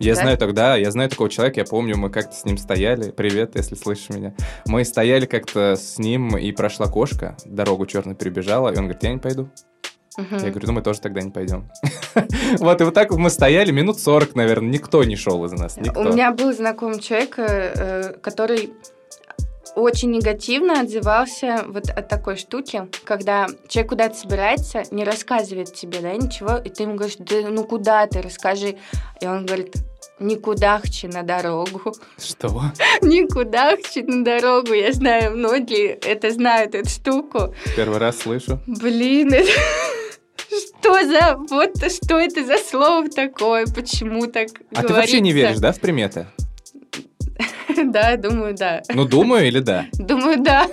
[0.02, 0.22] Я да?
[0.22, 3.12] знаю тогда, я знаю такого человека, я помню, мы как-то с ним стояли.
[3.12, 4.34] Привет, если слышишь меня.
[4.66, 9.12] Мы стояли как-то с ним, и прошла кошка, дорогу черно перебежала, и он говорит, я
[9.12, 9.48] не пойду.
[10.18, 10.34] Угу.
[10.44, 11.70] Я говорю, ну мы тоже тогда не пойдем.
[12.58, 15.76] вот, и вот так мы стояли минут 40, наверное, никто не шел из нас.
[15.76, 16.00] Никто.
[16.00, 18.72] У меня был знакомый человек, э, который
[19.76, 26.12] очень негативно отзывался вот от такой штуки, когда человек куда-то собирается, не рассказывает тебе, да,
[26.12, 28.76] ничего, и ты ему говоришь, да ну куда ты, расскажи.
[29.20, 29.76] И он говорит,
[30.22, 31.94] Никудахче на дорогу.
[32.18, 32.48] Что?
[33.02, 34.72] Никудахче на дорогу.
[34.72, 37.54] Я знаю, многие это знают, эту штуку.
[37.76, 38.60] Первый раз слышу.
[38.66, 39.50] Блин, это...
[40.48, 41.36] Что за...
[41.50, 43.66] Вот что это за слово такое?
[43.66, 46.26] Почему так А ты вообще не веришь, да, в приметы?
[47.92, 48.82] Да, думаю, да.
[48.92, 49.86] Ну, думаю или да?
[49.92, 50.66] Думаю, да.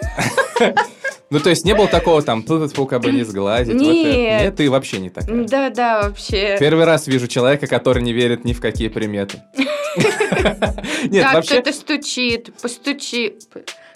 [1.30, 3.76] Ну, то есть не было такого там, тут как бы не сглазить.
[3.76, 4.42] Нет.
[4.42, 5.44] Нет, ты вообще не такая.
[5.46, 6.58] Да, да, вообще.
[6.60, 9.44] Первый раз вижу человека, который не верит ни в какие приметы.
[11.06, 11.56] Нет, вообще...
[11.56, 13.36] кто-то стучит, постучи.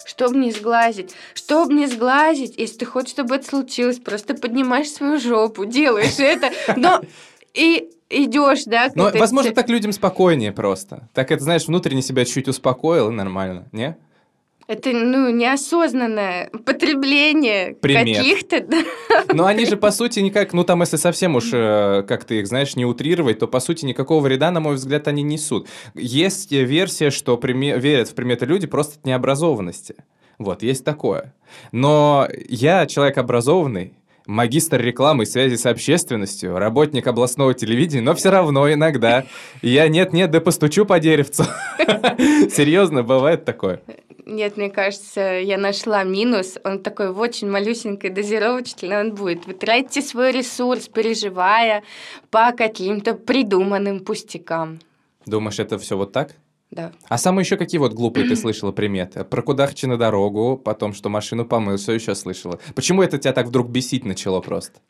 [0.06, 1.14] Чтобы не сглазить.
[1.34, 6.50] Чтобы не сглазить, если ты хочешь, чтобы это случилось, просто поднимаешь свою жопу, делаешь это.
[6.76, 7.00] Но
[7.54, 8.90] и идешь, да?
[8.94, 11.08] Но, возможно, так людям спокойнее просто.
[11.12, 13.96] Так это, знаешь, внутренне себя чуть успокоил, и нормально, не?
[14.66, 18.66] Это, ну, неосознанное потребление каких-то...
[19.34, 20.54] Но они же, по сути, никак...
[20.54, 23.84] Ну, там, если совсем уж, э, как ты их, знаешь, не утрировать, то, по сути,
[23.84, 25.68] никакого вреда, на мой взгляд, они несут.
[25.94, 27.78] Есть версия, что прime...
[27.78, 29.96] верят в приметы люди просто от необразованности.
[30.38, 31.34] Вот, есть такое.
[31.70, 33.92] Но я человек образованный,
[34.26, 39.26] магистр рекламы и связи с общественностью, работник областного телевидения, но все равно иногда
[39.62, 41.44] я нет-нет, да постучу по деревцу.
[41.78, 43.80] Серьезно, бывает такое?
[44.26, 46.56] Нет, мне кажется, я нашла минус.
[46.64, 49.46] Он такой в очень малюсенькой дозировочной, он будет.
[49.46, 51.82] Вы тратите свой ресурс, переживая
[52.30, 54.80] по каким-то придуманным пустякам.
[55.26, 56.36] Думаешь, это все вот так?
[56.74, 56.90] Да.
[57.08, 59.22] А самые еще какие вот глупые ты слышала приметы?
[59.22, 62.58] Про кудахчи на дорогу, потом, что машину помыл, все еще слышала.
[62.74, 64.80] Почему это тебя так вдруг бесить начало просто?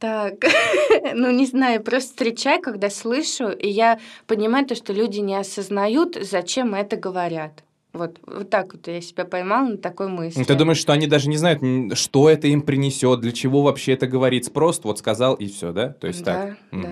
[0.00, 0.34] Так,
[1.14, 6.18] ну не знаю, просто встречаю, когда слышу, и я понимаю то, что люди не осознают,
[6.20, 7.62] зачем это говорят.
[7.94, 10.42] Вот, вот так вот я себя поймала на такой мысли.
[10.42, 11.62] Ты думаешь, что они даже не знают,
[11.96, 14.50] что это им принесет, для чего вообще это говорится?
[14.50, 15.90] Просто вот сказал и все, да?
[15.90, 16.56] То есть да, так.
[16.72, 16.78] Да.
[16.78, 16.88] Угу.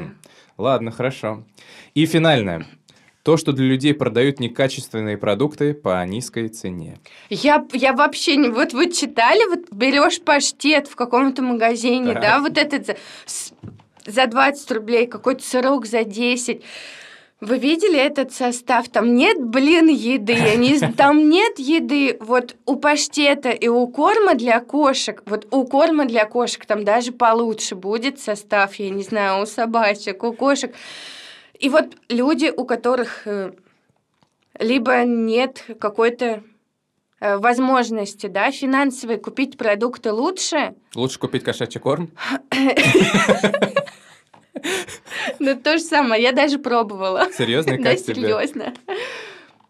[0.59, 1.45] Ладно, хорошо.
[1.95, 2.67] И финальное.
[3.25, 6.99] То, что для людей продают некачественные продукты по низкой цене.
[7.31, 8.49] Я, я вообще не...
[8.49, 12.23] Вот вы читали, вот берешь паштет в каком-то магазине, так.
[12.23, 12.97] да, вот этот за,
[14.07, 16.63] за 20 рублей, какой-то сырок за 10
[17.43, 18.89] вы видели этот состав?
[18.89, 20.35] Там нет, блин, еды.
[20.35, 22.17] Они, там нет еды.
[22.21, 27.11] Вот у паштета и у корма для кошек, вот у корма для кошек там даже
[27.11, 30.73] получше будет состав, я не знаю, у собачек, у кошек.
[31.59, 33.53] И вот люди, у которых э,
[34.61, 36.45] либо нет какой-то
[37.19, 40.77] э, возможности, да, финансовой купить продукты лучше.
[40.95, 42.13] Лучше купить кошачий корм?
[45.39, 47.29] Ну, то же самое, я даже пробовала.
[47.37, 47.73] Серьезно?
[47.73, 48.15] Как да, тебе?
[48.15, 48.75] серьезно.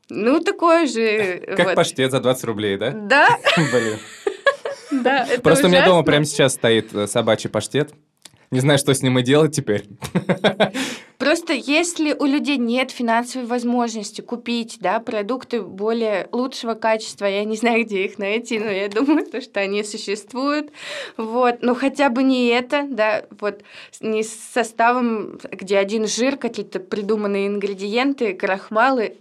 [0.08, 1.42] Ну, такое же...
[1.56, 1.74] Как вот.
[1.74, 2.90] паштет за 20 рублей, да?
[2.90, 3.28] Да.
[3.56, 3.98] Блин.
[4.90, 7.94] Да, это Просто у меня дома прямо сейчас стоит э, собачий паштет.
[8.50, 9.86] Не знаю, что с ним и делать теперь.
[11.22, 17.54] Просто если у людей нет финансовой возможности купить да, продукты более лучшего качества, я не
[17.54, 20.72] знаю, где их найти, но я думаю, то, что они существуют.
[21.16, 21.58] Вот.
[21.62, 23.62] Но хотя бы не это, да, вот
[24.00, 29.14] не с составом, где один жир, какие-то придуманные ингредиенты, крахмалы.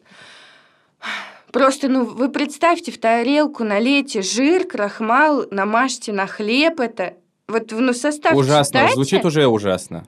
[1.52, 7.14] Просто, ну, вы представьте, в тарелку налейте жир, крахмал, намажьте на хлеб это.
[7.48, 8.96] Вот, ну, состав Ужасно, читайте.
[8.96, 10.08] звучит уже ужасно.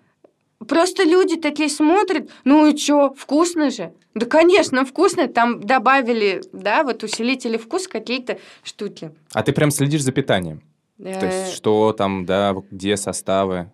[0.67, 3.93] Просто люди такие смотрят, ну и чё, вкусно же?
[4.13, 9.11] Да, конечно, вкусно, там добавили, да, вот усилители вкуса какие-то штуки.
[9.33, 10.61] А ты прям следишь за питанием?
[10.97, 13.71] То есть, Э, что там, да, где составы?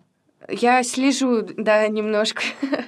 [0.48, 2.42] Я слежу, да, немножко.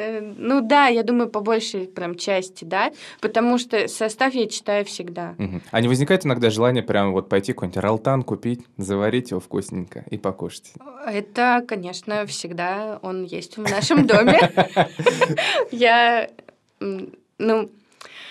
[0.00, 4.84] Э, Ну да, я думаю, по большей прям части, да, потому что состав я читаю
[4.84, 5.34] всегда.
[5.38, 5.62] Мгм.
[5.70, 10.16] А не возникает иногда желание прям вот пойти какой-нибудь ралтан купить, заварить его вкусненько и
[10.16, 10.72] покушать?
[11.06, 14.38] Это, конечно, всегда он есть в нашем доме.
[15.70, 16.30] Я,
[16.80, 17.70] ну,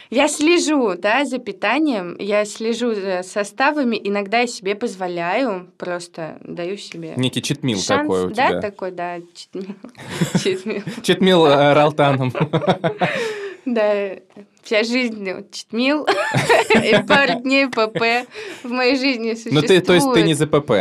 [0.09, 6.77] я слежу, да, за питанием, я слежу за составами, иногда я себе позволяю, просто даю
[6.77, 8.01] себе Некий читмил шанс.
[8.01, 8.61] такой у да, тебя.
[8.61, 9.75] такой, да, читмил.
[11.03, 11.45] Читмил.
[11.45, 12.33] Э, ралтаном.
[13.65, 14.15] Да,
[14.63, 16.07] вся жизнь вот читмил,
[16.73, 18.27] и пару дней ПП
[18.63, 20.37] в моей жизни Ну ты, то есть ты не существует.
[20.37, 20.71] за ПП,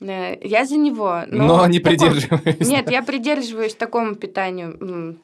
[0.00, 1.44] Э, Я за него, но...
[1.46, 2.60] но не таком- придерживаюсь.
[2.60, 5.18] Нет, я придерживаюсь такому питанию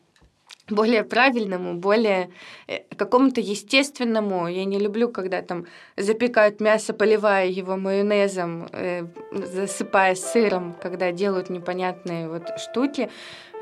[0.69, 2.31] более правильному, более
[2.67, 4.49] э, какому-то естественному.
[4.49, 11.51] Я не люблю, когда там запекают мясо, поливая его майонезом, э, засыпая сыром, когда делают
[11.51, 13.11] непонятные вот штуки,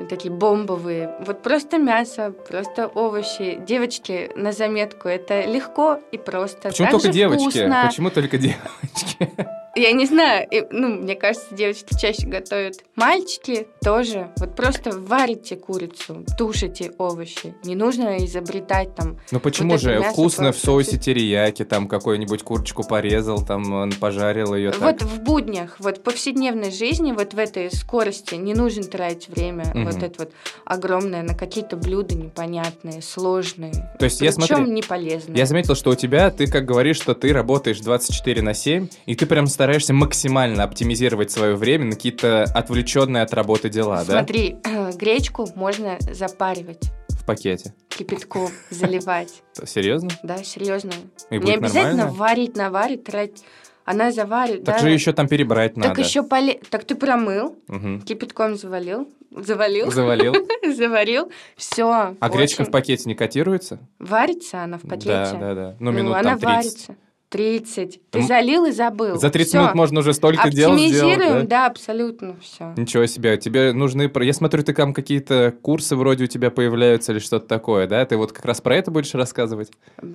[0.09, 1.15] такие бомбовые.
[1.25, 3.59] Вот просто мясо, просто овощи.
[3.65, 6.69] Девочки, на заметку, это легко и просто.
[6.69, 7.41] Почему Так только девочки?
[7.41, 7.83] вкусно.
[7.87, 9.29] Почему только девочки?
[9.75, 12.75] Я не знаю, и, ну, мне кажется, девочки чаще готовят.
[12.95, 14.31] Мальчики тоже.
[14.37, 17.53] Вот просто варите курицу, тушите овощи.
[17.65, 19.19] Не нужно изобретать там.
[19.31, 20.01] Ну почему Вот же?
[20.01, 24.81] Вкусно в соусе терияки, там какую-нибудь курочку порезал, там пожарил ее так.
[24.81, 29.65] Вот в буднях, вот в повседневной жизни, вот в этой скорости не нужно тратить время
[29.85, 29.99] Мгм.
[29.99, 30.31] вот это вот
[30.65, 33.73] огромное на какие-то блюда непонятные, сложные.
[33.99, 35.37] То есть я смотрю, не полезные.
[35.37, 39.15] Я заметил, что у тебя, ты как говоришь, что ты работаешь 24 на 7, и
[39.15, 44.57] ты прям стараешься максимально оптимизировать свое время на какие-то отвлеченные от работы дела, Смотри,
[44.95, 47.15] гречку можно запаривать, да?
[47.15, 47.73] В пакете.
[47.89, 49.41] кипятком заливать.
[49.65, 50.09] Серьезно?
[50.21, 50.91] Да, серьезно.
[51.31, 53.43] И Не обязательно варить, наварить, тратить.
[53.83, 54.81] Она заварит, Так да.
[54.81, 56.01] же еще там перебрать Так надо.
[56.01, 56.59] еще поле...
[56.71, 58.01] Так ты промыл, Мгм.
[58.01, 60.33] кипятком завалил, завалил, Завалил.
[60.75, 62.15] заварил, все.
[62.19, 63.79] А гречка в пакете не котируется?
[63.99, 65.07] Варится она в пакете.
[65.07, 65.75] Да, да, да.
[65.79, 66.43] Ну, минут она там 30.
[66.43, 66.95] варится.
[67.29, 67.99] 30.
[68.11, 69.17] Ты залил и забыл.
[69.17, 69.59] За 30 всё.
[69.59, 70.93] минут можно уже столько дел сделать.
[70.93, 71.47] Оптимизируем, да?
[71.47, 72.73] да, абсолютно все.
[72.77, 73.35] Ничего себе.
[73.37, 74.09] Тебе нужны...
[74.21, 78.05] Я смотрю, ты там какие-то курсы вроде у тебя появляются или что-то такое, да?
[78.05, 79.71] Ты вот как раз про это будешь рассказывать?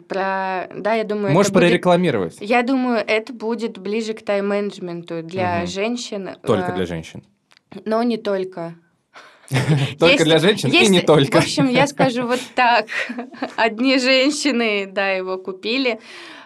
[0.08, 0.68] Про...
[0.74, 1.34] Да, я думаю...
[1.34, 2.38] Можешь прорекламировать?
[2.38, 2.48] Будет...
[2.48, 5.66] Я думаю, это будет ближе к тайм-менеджменту для угу.
[5.66, 6.30] женщин.
[6.42, 7.22] Только э, для женщин?
[7.84, 8.76] Но не только.
[9.98, 11.40] Только для женщин и не только.
[11.40, 12.86] В общем, я скажу вот так.
[13.56, 16.00] Одни женщины, да, его купили.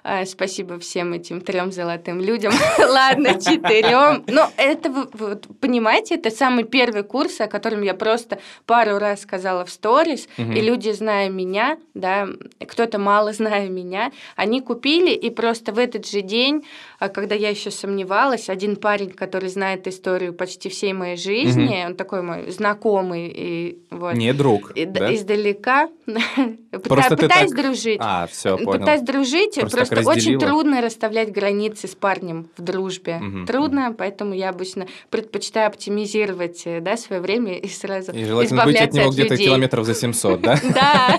[0.06, 2.52] А, спасибо всем этим трем золотым людям.
[2.78, 4.22] Ладно, четырем.
[4.26, 9.64] Но это, вы, понимаете, это самый первый курс, о котором я просто пару раз сказала
[9.64, 12.28] в сторис, и люди, зная меня, да,
[12.60, 16.66] кто-то мало зная меня, они купили, и просто в этот же день,
[16.98, 21.94] а, когда я еще сомневалась, один парень, который знает историю почти всей моей жизни, он
[21.94, 24.12] такой мой знакомый, и вот.
[24.12, 25.14] Не друг, да?
[25.14, 25.88] Издалека.
[26.78, 27.62] Просто пытаюсь так...
[27.62, 27.98] дружить.
[28.00, 28.80] А, все, понял.
[28.80, 33.20] Пытаюсь дружить, просто, просто очень трудно расставлять границы с парнем в дружбе.
[33.22, 33.46] Угу.
[33.46, 38.80] Трудно, поэтому я обычно предпочитаю оптимизировать э, да, свое время и сразу И желательно быть
[38.80, 40.60] от него где-то километров за 700, да?
[40.74, 41.18] Да.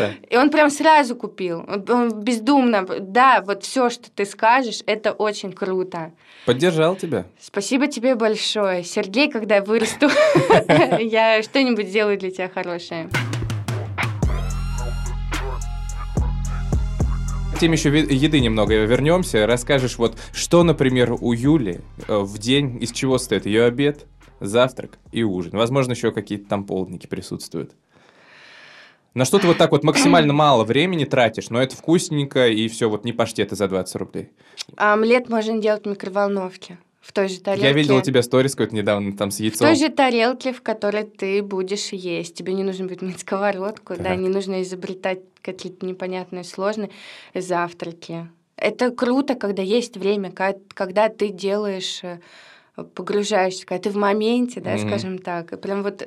[0.30, 1.64] И он прям сразу купил.
[1.88, 2.86] Он бездумно.
[3.00, 6.12] Да, вот все, что ты скажешь, это очень круто.
[6.46, 7.26] Поддержал тебя.
[7.40, 8.82] Спасибо тебе большое.
[8.82, 10.08] Сергей, когда я вырасту,
[11.00, 13.08] я что-нибудь сделаю для тебя хорошее.
[17.60, 19.46] Теме еще еды немного вернемся.
[19.46, 24.06] Расскажешь, вот что, например, у Юли э, в день, из чего стоит ее обед,
[24.40, 25.52] завтрак и ужин.
[25.52, 27.72] Возможно, еще какие-то там полдники присутствуют.
[29.12, 32.88] На что ты вот так вот максимально мало времени тратишь, но это вкусненько и все,
[32.88, 34.30] вот не паштеты за 20 рублей.
[34.76, 37.66] Омлет можно делать в микроволновке в той же тарелке.
[37.66, 39.66] Я видел у тебя сторис какой-то недавно там с яйцом.
[39.66, 42.34] В той же тарелке, в которой ты будешь есть.
[42.34, 44.02] Тебе не нужно будет мыть сковородку, так.
[44.02, 46.90] да, не нужно изобретать какие-то непонятные сложные
[47.34, 48.28] завтраки.
[48.56, 52.20] Это круто, когда есть время, когда ты делаешь, э,
[52.94, 54.86] погружаешься, когда ты в моменте, да, mm-hmm.
[54.86, 55.54] скажем так.
[55.54, 56.06] И прям вот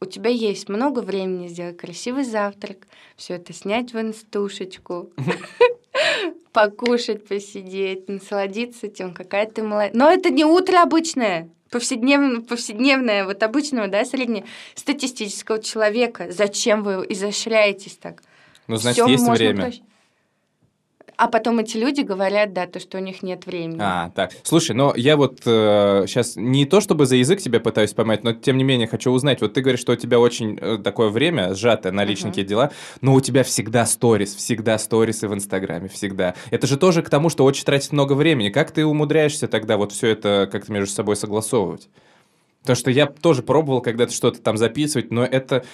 [0.00, 5.12] у тебя есть много времени сделать красивый завтрак, все это снять в инстушечку,
[6.52, 9.94] покушать, посидеть, насладиться тем, какая ты молодец.
[9.94, 16.30] Но это не утро обычное, повседневное, повседневное вот обычного, да, среднестатистического человека.
[16.30, 18.22] Зачем вы изощряетесь так?
[18.68, 19.62] Ну, значит, Всё есть время.
[19.62, 19.80] Прощ...
[21.16, 23.78] А потом эти люди говорят, да, то, что у них нет времени.
[23.80, 24.32] А, так.
[24.42, 28.32] Слушай, но я вот э, сейчас не то чтобы за язык тебя пытаюсь поймать, но
[28.32, 29.40] тем не менее хочу узнать.
[29.40, 32.44] Вот ты говоришь, что у тебя очень э, такое время сжатое на личники uh-huh.
[32.44, 36.34] дела, но у тебя всегда сторис, всегда сторисы в Инстаграме, всегда.
[36.50, 38.50] Это же тоже к тому, что очень тратит много времени.
[38.50, 41.88] Как ты умудряешься тогда вот все это как-то между собой согласовывать?
[42.62, 45.64] Потому что я тоже пробовал когда-то что-то там записывать, но это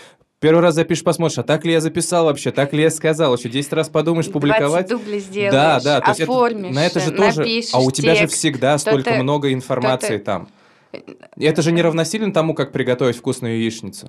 [0.41, 3.49] Первый раз запишешь, посмотришь, а так ли я записал вообще, так ли я сказал, еще
[3.49, 4.87] 10 раз подумаешь, публиковать.
[4.87, 8.15] 20 дублей сделаешь, да, да, то оформишь, это, на это же тоже, а у тебя
[8.15, 10.49] текст, же всегда столько много информации там.
[11.37, 14.09] Это же не равносильно тому, как приготовить вкусную яичницу.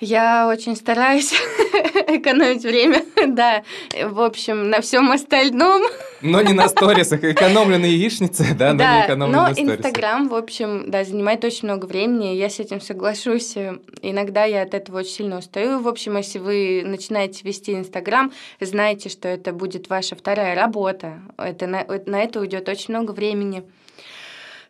[0.00, 1.32] Я очень стараюсь
[2.06, 3.64] экономить время, да.
[4.04, 5.82] В общем, на всем остальном.
[6.20, 7.24] Но не на сторисах.
[7.24, 9.66] Экономлю на яичнице, да, но не экономлю на сторисах.
[9.66, 12.36] но Инстаграм, в общем, да, занимает очень много времени.
[12.36, 13.56] Я с этим соглашусь.
[14.00, 15.80] Иногда я от этого очень сильно устаю.
[15.80, 21.20] В общем, если вы начинаете вести Инстаграм, знаете, что это будет ваша вторая работа.
[21.36, 23.64] Это на, на это уйдет очень много времени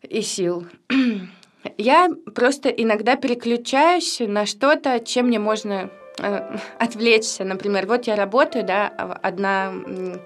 [0.08, 0.66] и сил.
[1.76, 7.44] Я просто иногда переключаюсь на что-то, чем мне можно э, отвлечься.
[7.44, 9.72] Например, вот я работаю, да, одна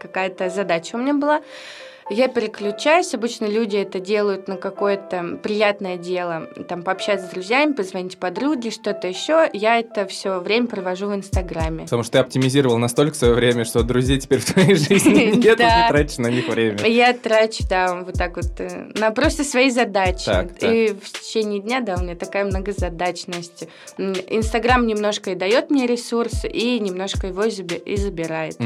[0.01, 1.43] какая-то задача у меня была,
[2.13, 8.19] я переключаюсь, обычно люди это делают на какое-то приятное дело, там пообщаться с друзьями, позвонить
[8.19, 9.49] подруге, что-то еще.
[9.53, 11.85] Я это все время провожу в Инстаграме.
[11.85, 15.65] Потому что ты оптимизировал настолько свое время, что друзей теперь в твоей жизни нет, и
[15.65, 16.87] ты тратишь на них время.
[16.87, 20.31] Я трачу, да, вот так вот, э, на просто свои задачи.
[20.61, 23.69] И в течение дня, да, у меня такая многозадачность.
[23.99, 28.57] Инстаграм немножко и дает мне ресурс, и немножко его и забирает.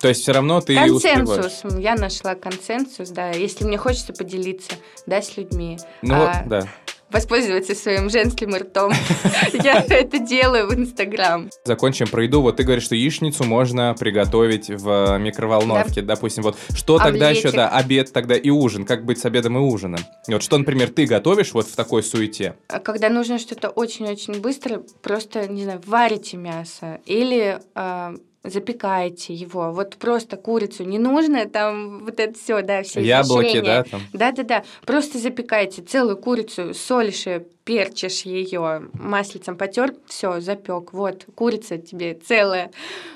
[0.00, 1.46] То есть все равно ты Консенсус.
[1.46, 1.82] Успеваешь.
[1.82, 3.30] Я нашла консенсус, да.
[3.30, 4.72] Если мне хочется поделиться,
[5.06, 5.78] да, с людьми.
[6.02, 6.68] Ну, а, да.
[7.10, 8.92] Воспользоваться своим женским ртом.
[9.54, 11.48] Я это делаю в Инстаграм.
[11.64, 12.42] Закончим про еду.
[12.42, 16.02] Вот ты говоришь, что яичницу можно приготовить в микроволновке.
[16.02, 18.84] Допустим, вот что тогда еще, да, обед тогда и ужин.
[18.84, 20.00] Как быть с обедом и ужином?
[20.28, 22.56] Вот что, например, ты готовишь вот в такой суете?
[22.84, 28.14] Когда нужно что-то очень-очень быстро, просто, не знаю, варите мясо или а,
[28.50, 29.72] запекаете его.
[29.72, 34.00] Вот просто курицу не нужно, там вот это все, да, все Яблоки, да, там.
[34.12, 34.64] Да-да-да.
[34.84, 40.92] Просто запекайте целую курицу, солишь ее, перчишь ее, маслицем потер, все, запек.
[40.92, 42.70] Вот, курица тебе целая.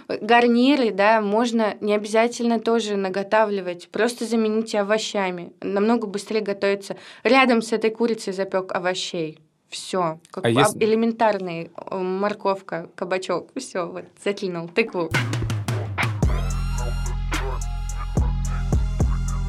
[0.09, 5.53] Гарниры, да, можно не обязательно тоже наготавливать, просто замените овощами.
[5.61, 6.97] Намного быстрее готовится.
[7.25, 9.39] Рядом с этой курицей запек овощей.
[9.73, 15.09] Все, как А если- элементарный э, морковка, кабачок, все, вот заклинул тыкву.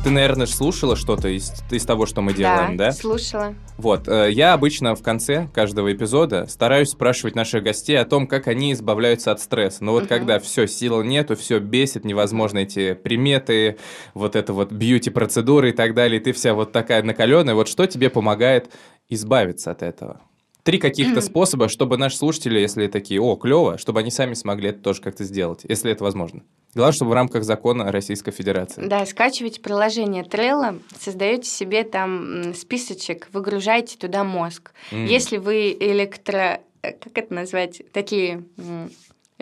[0.03, 2.91] Ты, наверное, слушала что-то из, из того, что мы делаем, да?
[2.91, 3.55] слушала.
[3.77, 8.47] Вот, э, я обычно в конце каждого эпизода стараюсь спрашивать наших гостей о том, как
[8.49, 9.81] они избавляются от стресса.
[9.81, 10.09] Но вот Мгм.
[10.09, 13.77] когда все, сил нету, все бесит, невозможно эти приметы,
[14.13, 17.85] вот это вот бьюти-процедуры и так далее, и ты вся вот такая накаленная, вот что
[17.87, 18.71] тебе помогает
[19.07, 20.19] избавиться от этого?
[20.63, 24.79] Три каких-то способа, чтобы наши слушатели, если такие, о, клево, чтобы они сами смогли это
[24.79, 26.43] тоже как-то сделать, если это возможно.
[26.75, 28.85] Главное, чтобы в рамках закона Российской Федерации.
[28.85, 34.71] Да, скачивайте приложение Trello, создаете себе там списочек, выгружаете туда мозг.
[34.91, 35.05] М.
[35.05, 36.61] Если вы электро...
[36.81, 37.81] э, Как это назвать?
[37.91, 38.43] Такие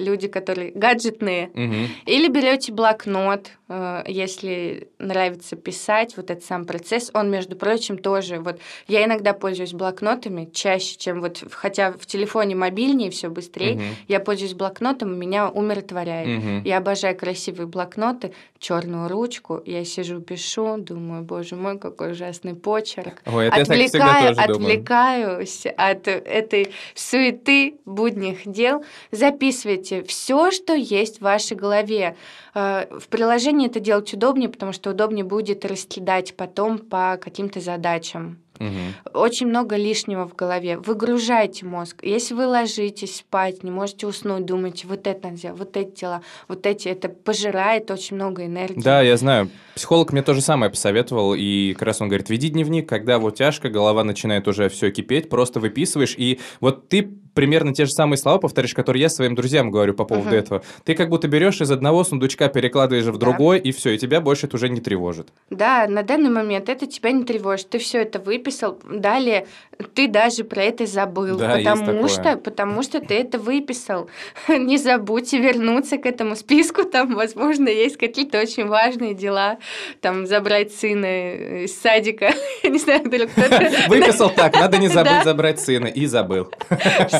[0.01, 1.49] люди, которые гаджетные.
[1.53, 1.87] Мгм.
[2.05, 8.39] Или берете блокнот, э, если нравится писать, вот этот сам процесс, он, между прочим, тоже,
[8.39, 13.83] вот я иногда пользуюсь блокнотами чаще, чем вот, хотя в телефоне мобильнее все быстрее, Мгм.
[14.07, 16.27] я пользуюсь блокнотом, меня умиротворяет.
[16.27, 16.63] Мгм.
[16.63, 19.61] Я обожаю красивые блокноты, черную ручку.
[19.65, 23.21] Я сижу, пишу, думаю, боже мой, какой ужасный почерк.
[23.25, 24.73] Ой, это я Отвлекаю, думаю.
[24.73, 28.83] отвлекаюсь от этой суеты будних дел.
[29.11, 32.15] Записывайте все, что есть в вашей голове.
[32.53, 38.39] Э, В приложении это делать удобнее, потому что удобнее будет раскидать потом по каким-то задачам.
[38.59, 38.93] Мгм.
[39.13, 40.77] Очень много лишнего в голове.
[40.77, 42.03] Выгружайте мозг.
[42.03, 46.65] Если вы ложитесь спать, не можете уснуть, думаете, вот это сделать, вот эти дела, вот
[46.65, 48.81] эти, это пожирает очень много энергии.
[48.81, 49.49] Да, я знаю.
[49.75, 53.35] Психолог мне то же самое посоветовал, и как раз он говорит, веди дневник, когда вот
[53.35, 58.17] тяжко, голова начинает уже все кипеть, просто выписываешь, и вот ты примерно те же самые
[58.17, 60.35] слова повторишь, которые я своим друзьям говорю по поводу Мгм.
[60.37, 60.63] этого.
[60.83, 63.17] Ты как будто берешь из одного сундучка, перекладываешь в Да.
[63.19, 65.29] другой, и все, и тебя больше это уже не тревожит.
[65.49, 67.69] Да, на данный момент это тебя не тревожит.
[67.69, 68.79] Ты все это выписал.
[68.83, 69.45] Далее
[69.93, 71.37] ты даже про это забыл.
[71.37, 74.09] Да, потому что, потому что ты это выписал.
[74.47, 76.83] Не забудьте вернуться к этому списку.
[76.83, 79.57] Там, возможно, есть какие-то очень важные дела.
[80.01, 82.33] Там забрать сына из садика.
[82.63, 86.51] Не знаю, вдруг кто-то Выписал так, надо не забыть забрать сына, и забыл.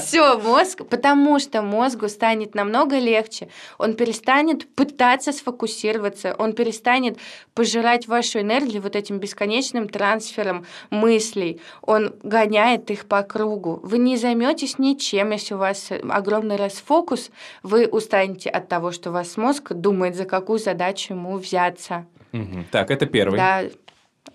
[0.04, 3.50] Все, мозг, потому что мозгу станет намного легче.
[3.78, 7.18] Он перестанет пытаться сфокусироваться, он перестанет
[7.54, 10.66] пожирать вашу энергию вот этим бесконечным трансфером
[11.12, 11.60] мыслей.
[11.82, 13.80] Он гоняет их по кругу.
[13.84, 17.32] Вы не займетесь ничем, если у вас огромный расфокус,
[17.64, 22.06] вы устанете от того, что ваш мозг думает, за какую задачу ему взяться.
[22.32, 22.66] Мгм.
[22.72, 23.38] Так, это первый.
[23.38, 23.64] Да,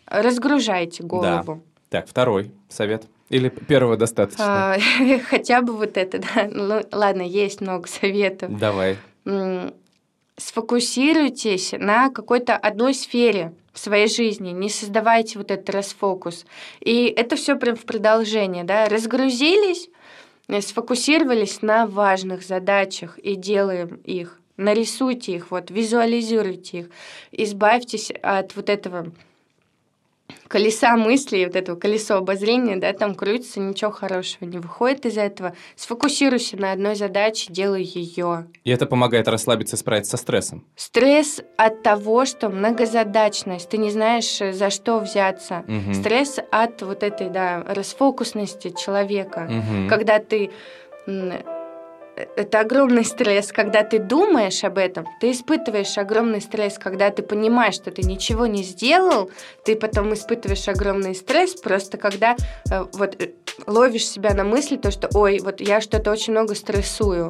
[0.07, 1.63] разгружайте голову.
[1.89, 3.05] Так, второй совет.
[3.31, 4.75] Или первого достаточно?
[4.75, 4.77] А,
[5.31, 6.49] Хотя бы вот это, да.
[6.51, 8.57] Ну, ладно, есть много советов.
[8.59, 8.97] Давай.
[10.39, 16.45] Сфокусируйтесь на какой-то одной сфере в своей жизни, не создавайте вот этот расфокус.
[16.81, 18.87] И это все прям в продолжение, да.
[18.89, 19.89] Разгрузились,
[20.49, 24.39] э, сфокусировались на важных задачах и делаем их.
[24.59, 26.91] Нарисуйте их, вот, визуализируйте их.
[27.33, 29.13] Избавьтесь от вот этого
[30.49, 35.55] колеса мыслей, вот этого колесо обозрения, да, там крутится, ничего хорошего не выходит из этого.
[35.77, 38.47] Сфокусируйся на одной задаче, делай ее.
[38.65, 40.65] И это помогает расслабиться справиться со стрессом.
[40.77, 45.65] Стресс от того, что многозадачность, ты не знаешь, э, за что взяться.
[45.67, 45.95] Мгм.
[45.95, 49.49] Стресс от вот этой, да, расфокусности человека.
[49.51, 49.89] Мгм.
[49.89, 50.51] Когда ты...
[52.17, 57.75] Это огромный стресс, когда ты думаешь об этом, ты испытываешь огромный стресс, когда ты понимаешь,
[57.75, 59.31] что ты ничего не сделал,
[59.65, 62.35] ты потом испытываешь огромный стресс, просто когда
[62.71, 63.33] э, вот э,
[63.67, 67.29] ловишь себя на мысли, то, что, ой, вот я что-то очень много стрессую.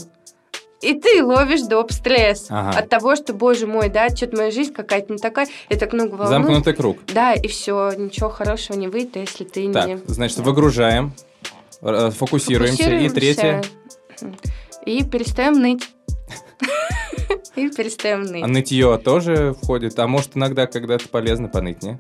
[0.82, 1.90] И ты ловишь доп.
[1.90, 2.78] стресс Ага.
[2.78, 6.10] от того, что, боже мой, да, что-то моя жизнь какая-то не такая, я так много
[6.10, 6.30] волнуюсь.
[6.30, 6.98] Замкнутый круг.
[7.12, 9.96] Да, и все, ничего хорошего не выйдет, если ты Так, не...
[10.06, 11.12] значит, выгружаем,
[11.82, 12.90] э, фокусируемся.
[12.94, 13.62] И третье.
[14.86, 15.90] И перестаем ныть.
[17.56, 18.46] И перестаем А ныть.
[18.46, 19.98] нытье тоже входит?
[19.98, 21.98] А может, иногда когда-то полезно поныть, не?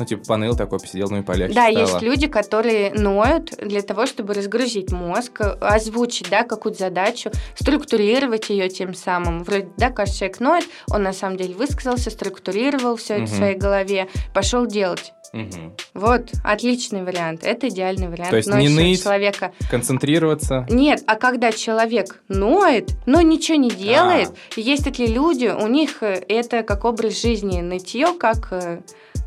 [0.00, 1.78] Ну, типа, поныл такой, посидел, ну и полегче Да, стало.
[1.78, 8.70] есть люди, которые ноют для того, чтобы разгрузить мозг, озвучить, да, какую-то задачу, структурировать ее
[8.70, 9.44] тем самым.
[9.44, 13.56] Вроде, да, каждый человек ноет, он на самом деле высказался, структурировал все это в своей
[13.58, 15.12] голове, пошел делать.
[15.32, 15.74] Мгм.
[15.94, 17.44] Вот, отличный вариант.
[17.44, 18.30] Это идеальный вариант.
[18.30, 19.02] То есть не ноющего ныть.
[19.02, 19.52] человека.
[19.70, 20.66] Концентрироваться.
[20.68, 24.60] Нет, а когда человек ноет, но ничего не делает, А.
[24.60, 28.80] есть такие люди, у них э, это как образ жизни, нытье как э,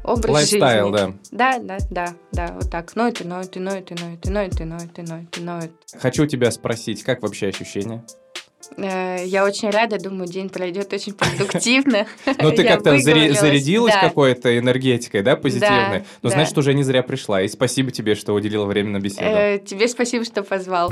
[0.03, 1.17] образ lifestyle, жизни.
[1.31, 1.57] да.
[1.57, 2.95] Да, да, да, да, вот так.
[2.95, 5.71] Ноет и ноет, и ноет, и ноет, и ноет, и ноет, и ноет, и ноет.
[5.99, 8.03] Хочу тебя спросить, как вообще ощущения?
[8.77, 12.07] Э, Я очень рада, думаю, день пройдет очень продуктивно.
[12.39, 15.99] Ну, ты как-то зарядилась какой-то энергетикой, да, позитивной?
[15.99, 17.41] Да, Ну, значит, уже не зря пришла.
[17.41, 19.23] И спасибо тебе, что уделила время на беседу.
[19.25, 20.91] Э, Тебе спасибо, что позвал.